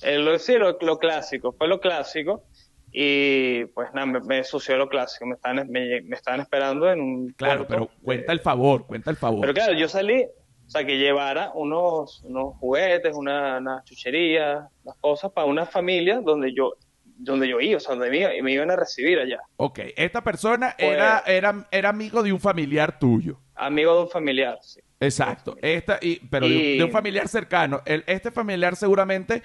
El, 0.01 0.39
sí, 0.39 0.55
lo, 0.57 0.77
clásico. 0.99 1.53
Fue 1.53 1.67
lo 1.67 1.79
clásico. 1.79 2.43
Y 2.91 3.65
pues 3.73 3.89
nada, 3.93 4.05
me, 4.05 4.43
sucedió 4.43 4.77
lo 4.77 4.87
clásico. 4.87 5.25
Me 5.25 5.33
estaban, 5.33 5.67
me, 5.69 5.97
estaban 6.11 6.41
esperando 6.41 6.91
en 6.91 7.01
un. 7.01 7.29
Claro, 7.31 7.65
pero 7.67 7.89
cuenta 8.03 8.31
el 8.31 8.39
favor, 8.39 8.85
cuenta 8.85 9.09
el 9.09 9.17
favor. 9.17 9.41
Pero 9.41 9.53
claro, 9.53 9.73
yo 9.73 9.89
salí, 9.89 10.25
o 10.65 10.69
sea, 10.69 10.85
que 10.85 10.97
llevara 10.97 11.51
unos, 11.53 12.21
unos 12.23 12.55
juguetes, 12.57 13.15
una, 13.15 13.81
chuchería, 13.85 14.67
unas 14.83 14.97
cosas 14.99 15.31
para 15.31 15.45
una 15.47 15.65
familia 15.65 16.21
donde 16.21 16.53
yo 16.53 16.73
donde 17.15 17.47
yo 17.47 17.61
iba, 17.61 17.77
o 17.77 17.79
sea, 17.79 17.93
donde 17.95 18.09
me, 18.09 18.17
iba- 18.17 18.31
me 18.41 18.51
iban 18.51 18.71
a 18.71 18.75
recibir 18.75 19.19
allá. 19.19 19.39
Ok, 19.57 19.79
esta 19.95 20.21
persona 20.23 20.75
Pues- 20.77 20.91
era, 20.91 21.23
era, 21.25 21.67
era 21.71 21.89
amigo 21.89 22.21
de 22.23 22.33
un 22.33 22.39
familiar 22.39 22.97
tuyo. 22.99 23.39
Amigo 23.55 23.95
de 23.95 24.01
un 24.01 24.09
familiar, 24.09 24.57
sí. 24.61 24.81
Exacto. 24.99 25.55
Esta, 25.61 25.99
y, 26.01 26.15
pero 26.27 26.47
de, 26.49 26.55
un- 26.55 26.61
Y- 26.61 26.77
de 26.79 26.83
un 26.83 26.91
familiar 26.91 27.27
cercano. 27.27 27.81
El, 27.85 28.03
este 28.07 28.31
familiar 28.31 28.75
seguramente 28.75 29.41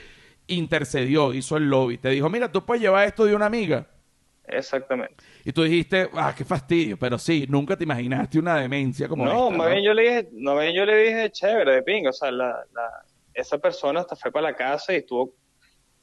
intercedió, 0.49 1.33
hizo 1.35 1.57
el 1.57 1.69
lobby. 1.69 1.99
Te 1.99 2.09
dijo, 2.11 2.29
mira, 2.31 2.51
tú 2.51 2.65
puedes 2.65 2.83
llevar 2.83 3.07
esto 3.07 3.25
de 3.27 3.35
una 3.35 3.47
amiga. 3.47 3.87
Exactamente. 4.51 5.15
Y 5.45 5.53
tú 5.53 5.63
dijiste, 5.63 6.09
ah, 6.15 6.35
qué 6.37 6.45
fastidio. 6.45 6.99
Pero 6.99 7.19
sí, 7.19 7.47
nunca 7.49 7.77
te 7.77 7.85
imaginaste 7.85 8.39
una 8.39 8.57
demencia 8.57 9.09
como 9.09 9.25
no, 9.25 9.47
esta, 9.49 9.57
más 9.59 9.71
bien 9.71 9.85
yo 9.85 9.95
le 9.95 10.03
dije, 10.03 10.29
no, 10.33 10.55
más 10.55 10.65
bien 10.65 10.77
yo 10.77 10.85
le 10.87 10.97
dije 10.97 11.31
chévere, 11.31 11.73
de 11.75 11.83
pinga, 11.83 12.11
o 12.11 12.13
sea, 12.13 12.31
la, 12.31 12.47
la- 12.75 13.05
esa 13.35 13.59
persona 13.59 14.01
hasta 14.01 14.17
fue 14.17 14.33
para 14.33 14.51
la 14.51 14.57
casa 14.57 14.93
y 14.93 14.97
estuvo 14.97 15.35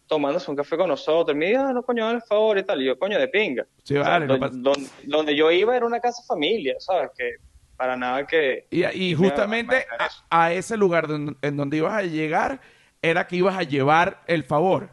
tomándose 0.08 0.50
un 0.52 0.56
café 0.58 0.78
con 0.78 0.88
nosotros. 0.88 1.36
Y 1.36 1.40
me 1.40 1.48
dijo, 1.48 1.62
ah, 1.62 1.74
no, 1.74 1.84
coño, 1.84 2.10
el 2.12 2.22
favor 2.22 2.58
y 2.58 2.64
tal. 2.64 2.82
Y 2.82 2.86
yo, 2.86 2.98
coño, 3.00 3.18
de 3.20 3.28
pinga. 3.28 3.66
Sí, 3.84 3.98
O 3.98 4.04
sea, 4.04 4.12
vale, 4.14 4.26
no 4.28 4.34
don- 4.38 4.40
pasa- 4.40 4.54
don- 4.58 4.88
donde 5.06 5.36
yo 5.36 5.52
iba 5.52 5.76
era 5.76 5.86
una 5.86 6.00
casa 6.00 6.24
familia, 6.28 6.76
¿sabes? 6.80 7.10
Que 7.18 7.32
para 7.76 7.98
nada 7.98 8.26
que... 8.26 8.68
Y, 8.70 8.86
y 8.86 9.16
Me 9.16 9.28
justamente 9.28 9.86
a 10.30 10.46
a, 10.46 10.54
ese 10.54 10.78
lugar 10.78 11.08
don- 11.08 11.38
en 11.42 11.58
donde 11.58 11.78
ibas 11.78 11.94
a 11.94 12.04
llegar 12.04 12.62
era 13.02 13.28
que 13.28 13.36
ibas 13.36 13.58
a 13.58 13.64
llevar 13.64 14.22
el 14.28 14.44
favor. 14.46 14.90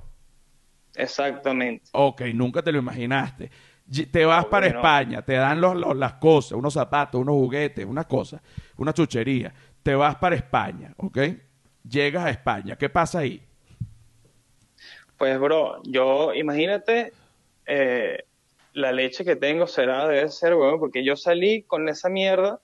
Exactamente. 0.95 1.91
Ok, 1.93 2.23
nunca 2.35 2.63
te 2.63 2.73
lo 2.73 2.79
imaginaste. 2.79 3.51
Te 4.11 4.25
vas 4.25 4.45
Obvio 4.45 4.51
para 4.51 4.69
no. 4.69 4.77
España, 4.79 5.23
te 5.23 5.35
dan 5.35 5.61
los, 5.61 5.75
los- 5.77 5.97
las 5.97 6.15
cosas, 6.15 6.53
unos 6.53 6.73
zapatos, 6.75 7.21
unos 7.21 7.35
juguetes, 7.35 7.85
unas 7.85 8.07
cosas, 8.07 8.41
una 8.77 8.93
chuchería. 8.93 9.53
Te 9.83 9.95
vas 9.95 10.17
para 10.17 10.37
España, 10.37 10.95
¿ok? 10.97 11.19
Llegas 11.89 12.25
a 12.25 12.31
España. 12.31 12.77
¿Qué 12.77 12.89
pasa 12.89 13.19
ahí? 13.21 13.43
Pues, 15.17 15.39
bro, 15.39 15.81
yo, 15.85 16.35
imagínate, 16.35 17.13
eh, 17.67 18.25
la 18.73 18.93
leche 18.93 19.25
que 19.25 19.37
tengo 19.37 19.67
será, 19.67 20.09
debe 20.09 20.29
ser, 20.29 20.55
weón, 20.55 20.79
porque 20.81 21.05
yo 21.05 21.17
salí 21.17 21.63
con 21.63 21.89
esa 21.89 22.09
mierda 22.09 22.61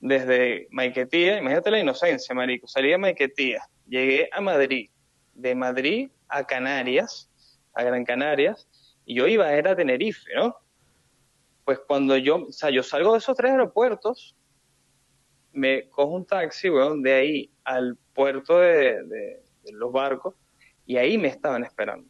desde 0.00 0.68
Maiquetía, 0.70 1.38
imagínate 1.38 1.70
la 1.70 1.80
inocencia, 1.80 2.34
marico, 2.34 2.66
salí 2.66 2.90
de 2.90 2.98
Maiquetía, 2.98 3.62
llegué 3.86 4.28
a 4.32 4.40
Madrid, 4.40 4.90
de 5.34 5.54
Madrid 5.54 6.10
a 6.28 6.44
Canarias, 6.44 7.30
a 7.74 7.82
Gran 7.82 8.04
Canarias, 8.04 8.68
y 9.04 9.14
yo 9.16 9.26
iba 9.26 9.46
a 9.46 9.58
ir 9.58 9.66
a 9.68 9.76
Tenerife, 9.76 10.30
¿no? 10.34 10.56
Pues 11.64 11.78
cuando 11.86 12.16
yo, 12.16 12.46
o 12.48 12.52
sea, 12.52 12.70
yo 12.70 12.82
salgo 12.82 13.12
de 13.12 13.18
esos 13.18 13.36
tres 13.36 13.52
aeropuertos, 13.52 14.36
me 15.52 15.88
cojo 15.88 16.12
un 16.12 16.26
taxi, 16.26 16.68
weón, 16.68 17.02
de 17.02 17.12
ahí 17.12 17.50
al 17.64 17.96
puerto 18.12 18.58
de, 18.58 19.02
de- 19.04 19.42
de 19.62 19.72
los 19.72 19.92
barcos, 19.92 20.34
y 20.86 20.96
ahí 20.96 21.16
me 21.16 21.28
estaban 21.28 21.64
esperando. 21.64 22.06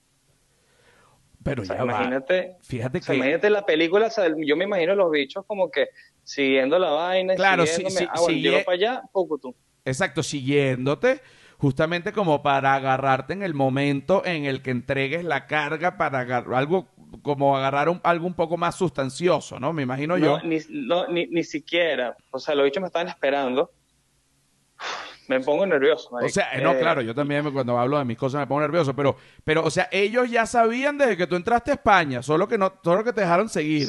Pero 1.43 1.63
O 1.63 1.65
sea, 1.65 1.77
ya 1.77 1.85
va. 1.85 1.93
imagínate, 1.93 2.57
Fíjate 2.63 2.99
o 2.99 3.03
sea, 3.03 3.13
que... 3.13 3.17
imagínate 3.19 3.51
la 3.51 3.65
película, 3.67 4.07
o 4.07 4.11
sea, 4.11 4.29
yo 4.37 4.57
me 4.57 4.65
imagino 4.65 4.95
los 4.95 5.11
bichos 5.11 5.45
como 5.47 5.71
que 5.71 5.89
siguiendo 6.23 6.79
la 6.79 6.91
vaina, 6.91 7.35
Claro, 7.37 7.67
siguiéndome. 7.67 8.01
sí, 8.01 8.09
ah, 8.11 8.21
bueno, 8.21 8.37
sigue- 8.39 8.51
llego 8.51 8.65
para 8.65 8.75
allá, 8.75 9.03
poco 9.13 9.39
tú. 9.39 9.55
Exacto, 9.85 10.23
siguiéndote, 10.23 11.21
justamente 11.59 12.13
como 12.13 12.43
para 12.43 12.75
agarrarte 12.75 13.33
en 13.33 13.43
el 13.43 13.55
momento 13.55 14.25
en 14.25 14.45
el 14.45 14.63
que 14.63 14.71
entregues 14.71 15.25
la 15.25 15.47
carga 15.47 15.97
para 15.97 16.21
agarrar 16.21 16.55
algo, 16.55 16.89
como 17.23 17.57
agarrar 17.57 17.89
un- 17.89 18.01
algo 18.05 18.27
un 18.27 18.35
poco 18.35 18.57
más 18.57 18.75
sustancioso, 18.77 19.59
¿no? 19.61 19.73
Me 19.73 19.83
imagino 19.83 20.17
yo. 20.19 20.39
No, 20.39 20.43
ni, 20.45 20.59
no, 20.71 21.09
ni, 21.09 21.27
ni 21.27 21.45
siquiera, 21.45 22.17
o 22.31 22.39
sea, 22.39 22.55
los 22.55 22.65
bichos 22.65 22.81
me 22.81 22.87
estaban 22.89 23.09
esperando. 23.09 23.71
Me 25.27 25.41
pongo 25.41 25.65
nervioso, 25.65 26.11
O 26.11 26.15
marico. 26.15 26.35
sea, 26.35 26.49
no, 26.63 26.73
Eh, 26.73 26.79
claro, 26.79 27.01
yo 27.01 27.15
también 27.15 27.51
cuando 27.51 27.79
hablo 27.79 27.97
de 27.99 28.05
mis 28.05 28.19
cosas 28.19 28.41
me 28.41 28.47
pongo 28.47 28.61
nervioso, 28.61 28.95
pero, 28.95 29.17
pero, 29.43 29.65
o 29.65 29.71
sea, 29.71 29.89
ellos 29.91 30.31
ya 30.31 30.45
sabían 30.45 30.99
desde 30.99 31.17
que 31.17 31.27
tú 31.27 31.35
entraste 31.37 31.71
a 31.71 31.75
España, 31.75 32.23
solo 32.23 32.47
que 32.47 32.59
no, 32.59 32.75
solo 32.85 33.03
que 33.03 33.13
te 33.15 33.23
dejaron 33.23 33.49
seguir. 33.49 33.89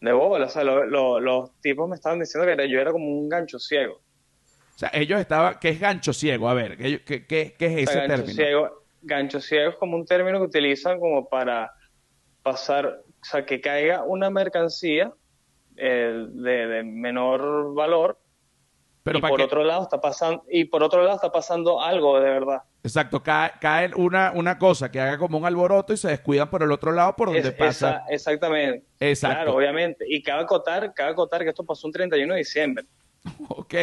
De 0.00 0.12
bola, 0.12 0.46
o 0.46 0.48
sea, 0.48 0.62
lo- 0.62 0.84
lo- 0.86 1.18
los 1.18 1.60
tipos 1.60 1.88
me 1.88 1.96
estaban 1.96 2.20
diciendo 2.20 2.46
que 2.56 2.70
yo 2.70 2.80
era 2.80 2.92
como 2.92 3.06
un 3.06 3.28
gancho 3.28 3.58
ciego. 3.58 4.00
O 4.80 4.86
sea, 4.88 4.90
ellos 4.94 5.20
estaban, 5.20 5.58
¿qué 5.60 5.68
es 5.68 5.78
gancho 5.78 6.14
ciego? 6.14 6.48
A 6.48 6.54
ver, 6.54 6.78
¿qué, 6.78 7.04
qué, 7.04 7.26
qué- 7.26 7.54
qué 7.58 7.66
es 7.66 7.88
ese 7.90 7.98
gancho 7.98 8.14
término? 8.16 8.32
ciego, 8.34 8.82
gancho 9.02 9.38
ciego 9.42 9.70
es 9.72 9.76
como 9.76 9.94
un 9.98 10.06
término 10.06 10.38
que 10.38 10.44
utilizan 10.46 10.98
como 10.98 11.28
para 11.28 11.70
pasar, 12.42 12.86
o 12.86 13.24
sea, 13.24 13.44
que 13.44 13.60
caiga 13.60 14.04
una 14.04 14.30
mercancía 14.30 15.12
eh, 15.76 16.26
de, 16.30 16.66
de 16.66 16.82
menor 16.82 17.74
valor 17.74 18.18
Pero 19.02 19.18
y 19.18 19.20
por 19.20 19.42
otro 19.42 19.64
lado 19.64 19.82
está 19.82 20.00
pasando 20.00 20.44
y 20.50 20.64
por 20.64 20.82
otro 20.82 21.02
lado 21.02 21.16
está 21.16 21.30
pasando 21.30 21.82
algo 21.82 22.18
de 22.18 22.30
verdad. 22.30 22.62
exacto, 22.82 23.22
cae, 23.22 23.50
cae 23.60 23.90
una, 23.94 24.32
una 24.34 24.58
cosa 24.58 24.90
que 24.90 24.98
haga 24.98 25.18
como 25.18 25.36
un 25.36 25.44
alboroto 25.44 25.92
y 25.92 25.98
se 25.98 26.08
descuidan 26.08 26.48
por 26.48 26.62
el 26.62 26.72
otro 26.72 26.92
lado 26.92 27.14
por 27.16 27.28
donde 27.28 27.46
Es- 27.50 27.52
pasa. 27.54 27.90
esa- 27.90 28.04
exactamente. 28.08 28.86
Exacto. 28.98 29.36
Claro, 29.36 29.56
obviamente. 29.56 30.06
Y 30.08 30.22
cabe 30.22 30.44
acotar, 30.44 30.94
cabe 30.94 31.10
acotar 31.12 31.42
que 31.42 31.50
esto 31.50 31.64
pasó 31.66 31.86
un 31.86 31.92
31 31.92 32.32
de 32.32 32.38
diciembre. 32.38 32.86
Ok. 33.48 33.74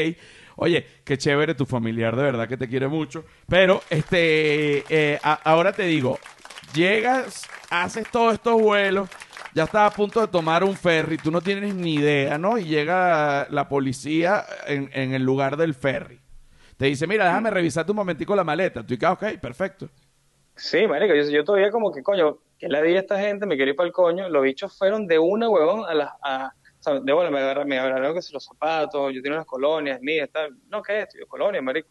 Oye, 0.58 0.86
qué 1.06 1.17
chévere 1.17 1.54
tu 1.56 1.65
familiar, 1.65 2.15
de 2.15 2.24
verdad 2.24 2.48
que 2.48 2.58
te 2.58 2.67
quiere 2.67 2.88
mucho. 2.88 3.24
Pero, 3.48 3.82
este, 3.89 4.84
eh, 4.89 5.20
a- 5.24 5.39
ahora 5.43 5.72
te 5.72 5.84
digo, 5.84 6.20
llegas, 6.74 7.48
haces 7.70 8.10
todos 8.12 8.34
estos 8.34 8.60
vuelos, 8.60 9.08
ya 9.54 9.63
estás 9.65 9.91
a 9.91 9.96
punto 9.96 10.20
de 10.20 10.28
tomar 10.28 10.63
un 10.63 10.76
ferry, 10.76 11.17
tú 11.17 11.30
no 11.32 11.41
tienes 11.41 11.76
ni 11.76 11.96
idea, 11.96 12.38
¿no? 12.39 12.58
Y 12.58 12.65
llega 12.65 13.48
la 13.52 13.70
policía 13.70 14.46
en, 14.65 14.89
en 14.93 15.13
el 15.13 15.24
lugar 15.24 15.58
del 15.58 15.76
ferry. 15.76 16.20
Te 16.76 16.86
dice, 16.86 17.06
mira, 17.08 17.26
déjame 17.26 17.50
revisarte 17.52 17.91
un 17.91 17.96
momentico 17.98 18.36
la 18.36 18.43
maleta. 18.43 18.82
Tú 18.82 18.89
dices, 18.93 19.04
"Ah, 19.08 19.13
ok, 19.13 19.39
perfecto. 19.41 19.89
Sí, 20.56 20.88
marico, 20.88 21.13
yo, 21.13 21.24
yo 21.30 21.43
todavía 21.43 21.72
como 21.72 21.91
que, 21.91 22.02
coño, 22.02 22.39
que 22.58 22.67
la 22.67 22.82
di 22.82 22.96
a 22.96 23.00
esta 23.00 23.20
gente, 23.20 23.46
me 23.46 23.56
quiero 23.56 23.72
ir 23.72 23.76
para 23.76 23.88
el 23.88 23.93
coño. 23.93 24.28
Los 24.30 24.43
bichos 24.43 24.76
fueron 24.78 25.06
de 25.08 25.20
una, 25.20 25.50
huevón, 25.50 25.86
a 25.88 25.93
las... 25.93 26.10
A, 26.24 26.52
sea, 26.91 27.00
de 27.00 27.13
bueno, 27.13 27.32
me 27.32 27.39
agarraron, 27.39 27.67
me 27.67 27.80
agarraron 27.80 28.13
que 28.13 28.21
los 28.32 28.45
zapatos, 28.45 29.13
yo 29.13 29.21
tenía 29.21 29.38
unas 29.38 29.45
colonias 29.47 30.02
mías, 30.02 30.30
tal. 30.32 30.56
No, 30.69 30.82
¿qué 30.82 30.97
es 31.00 31.04
esto? 31.08 31.19
Yo, 31.19 31.28
colonias, 31.28 31.63
marico. 31.63 31.89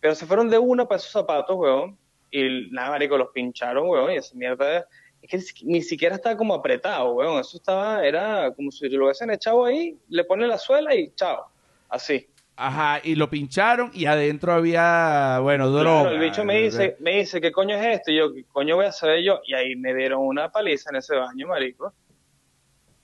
Pero 0.00 0.14
se 0.14 0.26
fueron 0.26 0.48
de 0.50 0.58
una 0.58 0.86
para 0.86 0.98
esos 0.98 1.10
zapatos, 1.12 1.56
huevón. 1.56 1.98
Y 2.30 2.68
nada, 2.70 2.90
marico, 2.90 3.16
los 3.16 3.28
pincharon, 3.32 3.88
huevón, 3.88 4.12
y 4.12 4.16
esa 4.16 4.34
mierda... 4.36 4.86
Es 5.22 5.52
que 5.52 5.64
ni- 5.64 5.82
siquiera 5.82 6.14
estaba 6.14 6.36
como 6.36 6.54
apretado, 6.54 7.14
huevón. 7.14 7.40
Eso 7.40 7.56
estaba, 7.56 8.06
era 8.06 8.52
como 8.54 8.70
si 8.70 8.88
lo 8.90 9.06
hubiesen 9.06 9.30
echado 9.30 9.64
ahí, 9.64 9.98
le 10.08 10.22
ponen 10.24 10.48
la 10.48 10.58
suela 10.58 10.94
y 10.94 11.10
chao. 11.16 11.46
Así. 11.88 12.28
Ajá, 12.54 13.00
y 13.02 13.16
lo 13.16 13.28
pincharon 13.28 13.90
y 13.92 14.06
adentro 14.06 14.52
había, 14.52 15.40
bueno, 15.42 15.68
droga. 15.68 16.02
Claro, 16.02 16.10
el 16.10 16.20
bicho 16.20 16.44
me 16.44 16.58
dice, 16.62 16.96
me 17.00 17.16
dice, 17.16 17.40
¿qué 17.40 17.50
coño 17.50 17.76
es 17.76 17.86
esto? 17.98 18.10
Y 18.12 18.18
yo, 18.18 18.32
¿qué 18.32 18.44
coño 18.44 18.76
voy 18.76 18.86
a 18.86 18.92
saber 18.92 19.22
yo? 19.22 19.40
Y 19.46 19.54
ahí 19.54 19.74
me 19.74 19.94
dieron 19.94 20.20
una 20.20 20.50
paliza 20.50 20.90
en 20.90 20.96
ese 20.96 21.16
baño, 21.16 21.48
marico. 21.48 21.92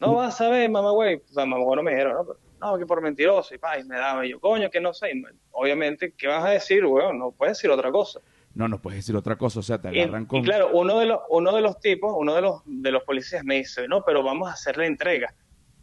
No 0.02 0.14
vas 0.14 0.40
a 0.40 0.48
ver, 0.48 0.68
mamá, 0.68 0.90
güey. 0.90 1.22
O 1.30 1.32
sea, 1.32 1.46
mamá, 1.46 1.64
no 1.76 1.82
me 1.82 1.92
dijeron, 1.92 2.14
no, 2.14 2.24
pero, 2.24 2.38
no, 2.60 2.76
que 2.76 2.86
por 2.86 3.00
mentiroso. 3.00 3.54
Y 3.54 3.58
pa, 3.58 3.78
y 3.78 3.84
me 3.84 3.96
daba. 3.96 4.26
Y 4.26 4.30
yo, 4.30 4.40
coño, 4.40 4.68
que 4.68 4.80
no 4.80 4.92
sé. 4.92 5.12
Y 5.12 5.22
obviamente, 5.52 6.12
¿qué 6.18 6.26
vas 6.26 6.44
a 6.44 6.50
decir, 6.50 6.84
weón? 6.84 7.20
No 7.20 7.30
puedes 7.30 7.56
decir 7.56 7.70
otra 7.70 7.92
cosa. 7.92 8.20
No, 8.54 8.66
no 8.66 8.82
puedes 8.82 8.98
decir 8.98 9.14
otra 9.16 9.36
cosa, 9.36 9.60
o 9.60 9.62
sea, 9.62 9.80
te 9.80 9.94
Y, 9.94 10.00
agarran 10.00 10.26
con... 10.26 10.40
y 10.40 10.42
claro, 10.42 10.70
uno 10.72 10.98
de 10.98 11.06
los, 11.06 11.20
uno 11.30 11.54
de 11.54 11.62
los 11.62 11.80
tipos, 11.80 12.12
uno 12.14 12.34
de 12.34 12.42
los, 12.42 12.60
de 12.66 12.90
los 12.90 13.02
policías 13.04 13.44
me 13.44 13.56
dice, 13.56 13.88
no, 13.88 14.04
pero 14.04 14.22
vamos 14.22 14.50
a 14.50 14.52
hacer 14.52 14.76
la 14.76 14.86
entrega. 14.86 15.32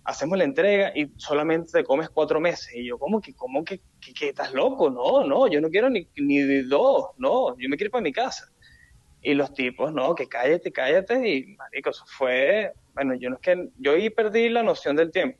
Hacemos 0.03 0.37
la 0.37 0.43
entrega 0.43 0.91
y 0.95 1.11
solamente 1.17 1.71
te 1.71 1.83
comes 1.83 2.09
cuatro 2.09 2.39
meses. 2.39 2.75
Y 2.75 2.85
yo, 2.85 2.99
¿cómo 2.99 3.21
que, 3.21 3.33
cómo 3.33 3.63
que, 3.63 3.79
que, 3.99 4.13
que 4.13 4.29
estás 4.29 4.53
loco? 4.53 4.89
No, 4.89 5.23
no, 5.23 5.47
yo 5.47 5.61
no 5.61 5.69
quiero 5.69 5.89
ni, 5.89 6.07
ni 6.17 6.61
dos, 6.63 7.05
no, 7.17 7.57
yo 7.57 7.69
me 7.69 7.77
quiero 7.77 7.87
ir 7.87 7.91
para 7.91 8.03
mi 8.03 8.11
casa. 8.11 8.51
Y 9.21 9.33
los 9.33 9.53
tipos, 9.53 9.93
no, 9.93 10.15
que 10.15 10.27
cállate, 10.27 10.71
cállate. 10.71 11.27
Y, 11.27 11.55
marico, 11.57 11.89
eso 11.89 12.05
fue, 12.07 12.73
bueno, 12.93 13.15
yo 13.15 13.29
no 13.29 13.35
es 13.35 13.41
que, 13.41 13.69
yo 13.77 13.93
ahí 13.93 14.09
perdí 14.09 14.49
la 14.49 14.63
noción 14.63 14.95
del 14.95 15.11
tiempo. 15.11 15.37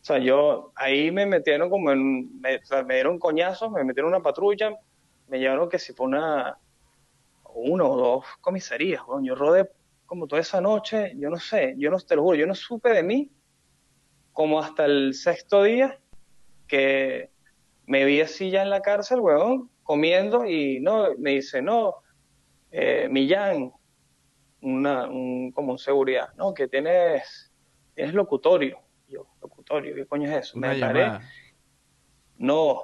O 0.00 0.04
sea, 0.04 0.18
yo, 0.18 0.72
ahí 0.76 1.10
me 1.10 1.26
metieron 1.26 1.70
como 1.70 1.90
en, 1.90 2.40
me, 2.40 2.60
dieron 2.90 3.18
coñazos, 3.18 3.72
me 3.72 3.84
metieron 3.84 4.12
una 4.12 4.22
patrulla, 4.22 4.78
me 5.28 5.38
llevaron 5.38 5.68
que 5.68 5.78
si 5.78 5.94
fue 5.94 6.06
una, 6.06 6.58
uno 7.54 7.90
o 7.90 7.96
dos 7.96 8.24
comisarías, 8.40 9.02
weón. 9.06 9.24
Yo 9.24 9.34
rodé 9.34 9.70
como 10.06 10.26
toda 10.26 10.42
esa 10.42 10.60
noche, 10.60 11.14
yo 11.16 11.30
no 11.30 11.38
sé, 11.38 11.74
yo 11.78 11.90
no 11.90 11.98
te 11.98 12.16
lo 12.16 12.22
juro, 12.22 12.36
yo 12.36 12.46
no 12.46 12.54
supe 12.54 12.90
de 12.90 13.02
mí 13.02 13.30
como 14.32 14.60
hasta 14.60 14.84
el 14.84 15.14
sexto 15.14 15.62
día 15.62 15.98
que 16.66 17.30
me 17.86 18.04
vi 18.04 18.20
así 18.20 18.50
ya 18.50 18.62
en 18.62 18.70
la 18.70 18.82
cárcel, 18.82 19.20
weón, 19.20 19.70
comiendo 19.82 20.44
y 20.44 20.80
no, 20.80 21.14
me 21.18 21.30
dice, 21.30 21.62
no, 21.62 21.96
eh, 22.76 23.08
Millán, 23.08 23.72
una, 24.60 25.06
un, 25.08 25.52
como 25.52 25.70
un 25.70 25.78
seguridad, 25.78 26.30
no, 26.36 26.52
que 26.52 26.66
tienes, 26.66 27.52
tienes 27.94 28.12
locutorio. 28.14 28.80
Yo, 29.08 29.28
locutorio, 29.40 29.94
¿qué 29.94 30.06
coño 30.06 30.28
es 30.28 30.38
eso? 30.38 30.58
Una 30.58 30.74
Me 30.74 30.80
paré, 30.80 31.12
no, 32.36 32.82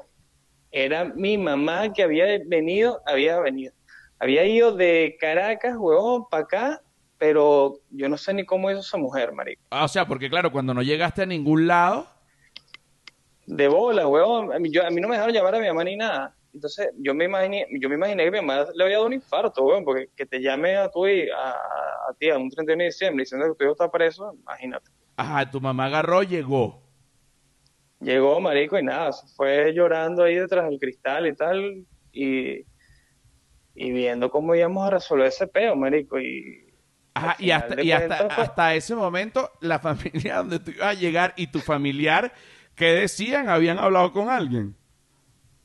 era 0.70 1.04
mi 1.04 1.36
mamá 1.36 1.92
que 1.92 2.04
había 2.04 2.26
venido, 2.46 3.02
había 3.04 3.40
venido, 3.40 3.74
había 4.20 4.44
ido 4.44 4.76
de 4.76 5.16
Caracas, 5.18 5.74
huevón, 5.76 6.28
para 6.30 6.44
acá, 6.44 6.82
pero 7.18 7.80
yo 7.90 8.08
no 8.08 8.16
sé 8.16 8.32
ni 8.32 8.46
cómo 8.46 8.70
hizo 8.70 8.80
esa 8.80 8.96
mujer, 8.96 9.32
marico. 9.32 9.60
Ah, 9.70 9.86
o 9.86 9.88
sea, 9.88 10.06
porque 10.06 10.30
claro, 10.30 10.52
cuando 10.52 10.72
no 10.72 10.82
llegaste 10.82 11.22
a 11.22 11.26
ningún 11.26 11.66
lado, 11.66 12.06
De 13.44 13.66
bola, 13.66 14.06
huevón, 14.06 14.52
a 14.52 14.60
mí, 14.60 14.70
yo, 14.70 14.86
a 14.86 14.90
mí 14.90 15.00
no 15.00 15.08
me 15.08 15.16
dejaron 15.16 15.34
llamar 15.34 15.56
a 15.56 15.58
mi 15.58 15.66
mamá 15.66 15.82
ni 15.82 15.96
nada. 15.96 16.36
Entonces, 16.52 16.90
yo 16.98 17.14
me 17.14 17.26
imaginé, 17.26 17.66
yo 17.80 17.88
me 17.88 17.94
imaginé 17.94 18.24
que 18.24 18.30
mi 18.30 18.40
mamá 18.40 18.66
le 18.74 18.84
había 18.84 18.96
dado 18.96 19.06
un 19.06 19.12
infarto, 19.12 19.62
weón, 19.62 19.84
porque 19.84 20.08
que 20.16 20.26
te 20.26 20.40
llame 20.40 20.76
a 20.76 20.90
tú 20.90 21.06
y 21.06 21.28
a, 21.30 21.50
a 21.50 22.14
ti 22.18 22.28
a 22.28 22.38
un 22.38 22.50
31 22.50 22.78
de 22.78 22.84
diciembre 22.86 23.22
diciendo 23.22 23.46
que 23.48 23.54
tu 23.54 23.64
hijo 23.64 23.72
está 23.72 23.90
preso, 23.90 24.32
imagínate. 24.40 24.90
Ajá, 25.16 25.48
tu 25.50 25.60
mamá 25.60 25.86
agarró, 25.86 26.22
llegó. 26.22 26.82
Llegó, 28.00 28.40
marico, 28.40 28.78
y 28.78 28.82
nada, 28.82 29.12
se 29.12 29.26
fue 29.34 29.72
llorando 29.74 30.24
ahí 30.24 30.36
detrás 30.36 30.68
del 30.68 30.80
cristal 30.80 31.26
y 31.26 31.36
tal, 31.36 31.86
y, 32.12 32.66
y 33.74 33.92
viendo 33.92 34.30
cómo 34.30 34.54
íbamos 34.54 34.86
a 34.86 34.90
resolver 34.90 35.26
ese 35.26 35.46
peo, 35.46 35.76
marico, 35.76 36.18
y... 36.18 36.66
Ajá, 37.12 37.36
y 37.38 37.50
hasta, 37.50 37.82
y 37.82 37.92
hasta, 37.92 38.28
pues, 38.28 38.38
hasta 38.38 38.74
ese 38.74 38.94
momento, 38.94 39.50
la 39.60 39.78
familia 39.80 40.38
donde 40.38 40.58
tú 40.58 40.70
ibas 40.70 40.88
a 40.88 40.98
llegar 40.98 41.34
y 41.36 41.48
tu 41.48 41.60
familiar, 41.60 42.32
¿qué 42.74 42.86
decían? 42.86 43.48
¿Habían 43.48 43.78
hablado 43.78 44.12
con 44.12 44.30
alguien? 44.30 44.79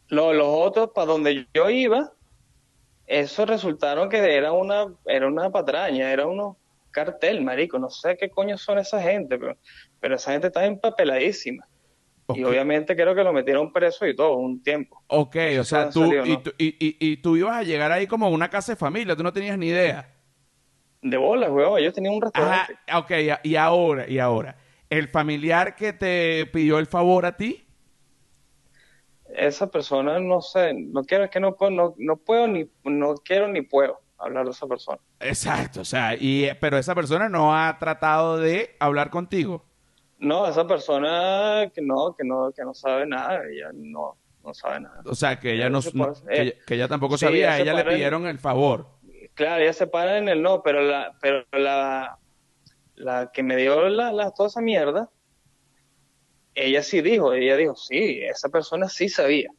Lo- 0.09 0.33
los 0.33 0.47
otros, 0.47 0.91
para 0.93 1.07
donde 1.07 1.47
yo 1.53 1.69
iba, 1.69 2.11
eso 3.05 3.45
resultaron 3.45 4.09
que 4.09 4.17
era 4.17 4.51
una, 4.51 4.87
era 5.05 5.27
una 5.27 5.49
patraña, 5.51 6.11
era 6.11 6.27
unos 6.27 6.57
cartel, 6.91 7.43
marico, 7.43 7.77
no 7.77 7.89
sé 7.89 8.15
qué 8.17 8.29
coño 8.29 8.57
son 8.57 8.79
esa 8.79 9.01
gente, 9.01 9.37
pero, 9.37 9.57
pero 9.99 10.15
esa 10.15 10.31
gente 10.31 10.47
está 10.47 10.65
empapeladísima. 10.65 11.67
Ok. 12.27 12.37
Y 12.37 12.43
obviamente 12.43 12.95
creo 12.95 13.13
que 13.13 13.23
lo 13.23 13.33
metieron 13.33 13.71
preso 13.73 14.07
y 14.07 14.15
todo, 14.15 14.37
un 14.37 14.63
tiempo. 14.63 15.03
Ok, 15.07 15.35
o 15.59 15.63
sea, 15.63 15.89
tú, 15.89 16.01
salido, 16.01 16.25
y, 16.25 16.29
¿no? 16.29 16.41
tú, 16.41 16.51
y, 16.57 16.67
y- 16.79 16.97
y 16.99 17.17
tú 17.17 17.35
ibas 17.35 17.57
a 17.57 17.63
llegar 17.63 17.91
ahí 17.91 18.07
como 18.07 18.25
a 18.25 18.29
una 18.29 18.49
casa 18.49 18.71
de 18.71 18.75
familia, 18.77 19.15
tú 19.15 19.23
no 19.23 19.33
tenías 19.33 19.57
ni 19.57 19.67
idea. 19.67 20.09
De 21.01 21.17
bolas, 21.17 21.51
weón, 21.51 21.77
ellos 21.79 21.93
tenían 21.93 22.15
un 22.15 22.23
Ajá, 22.33 22.65
restaurante. 22.67 22.77
ok, 22.95 23.39
y- 23.43 23.49
y 23.51 23.55
ahora, 23.57 24.09
y 24.09 24.17
ahora, 24.17 24.57
el 24.89 25.07
familiar 25.09 25.75
que 25.75 25.93
te 25.93 26.45
pidió 26.47 26.79
el 26.79 26.87
favor 26.87 27.25
a 27.25 27.37
ti, 27.37 27.64
Esa 29.37 29.69
persona, 29.69 30.19
no 30.19 30.41
sé, 30.41 30.73
no 30.73 31.03
quiero, 31.03 31.25
es 31.25 31.29
que 31.29 31.39
no 31.39 31.55
puedo, 31.55 31.71
no, 31.71 31.93
no 31.97 32.17
puedo 32.17 32.47
ni, 32.47 32.69
no 32.83 33.15
quiero 33.15 33.47
ni 33.47 33.61
puedo 33.61 33.99
hablar 34.17 34.45
de 34.45 34.51
esa 34.51 34.65
persona. 34.67 34.97
exacto, 35.19 35.81
o 35.81 35.85
sea, 35.85 36.15
y, 36.15 36.47
pero 36.61 36.77
esa 36.77 36.95
persona 36.95 37.27
no 37.29 37.55
ha 37.55 37.77
tratado 37.79 38.37
de 38.37 38.75
hablar 38.79 39.09
contigo. 39.09 39.65
No, 40.19 40.47
esa 40.47 40.65
persona 40.65 41.69
que 41.73 41.81
no, 41.81 42.15
que 42.17 42.23
no, 42.23 42.51
que 42.55 42.63
no 42.63 42.73
sabe 42.73 43.05
nada, 43.05 43.41
ella 43.51 43.69
no, 43.73 44.15
no 44.43 44.53
sabe 44.53 44.79
nada. 44.79 45.01
O 45.05 45.13
sea, 45.15 45.37
que 45.39 45.53
ella 45.53 45.69
no, 45.69 45.79
no- 45.93 46.13
que, 46.13 46.19
eh, 46.29 46.41
ella- 46.41 46.53
que 46.65 46.75
ella 46.75 46.87
tampoco 46.87 47.17
sí, 47.17 47.25
sabía, 47.25 47.59
ella 47.59 47.73
le 47.73 47.81
en- 47.81 47.87
pidieron 47.89 48.25
el 48.25 48.39
favor. 48.39 48.87
Claro, 49.33 49.61
ella 49.61 49.73
se 49.73 49.87
para 49.87 50.17
en 50.17 50.29
el 50.29 50.41
no, 50.41 50.63
pero 50.63 50.81
la, 50.81 51.11
pero 51.21 51.43
la, 51.51 52.17
la 52.95 53.31
que 53.33 53.43
me 53.43 53.57
dio 53.57 53.89
la, 53.89 54.13
la- 54.13 54.31
toda 54.31 54.47
esa 54.47 54.61
mierda, 54.61 55.09
ella 56.55 56.81
sí 56.81 57.01
dijo, 57.01 57.33
ella 57.33 57.55
dijo, 57.57 57.75
sí, 57.75 58.21
esa 58.23 58.49
persona 58.49 58.89
sí 58.89 59.09
sabía. 59.09 59.49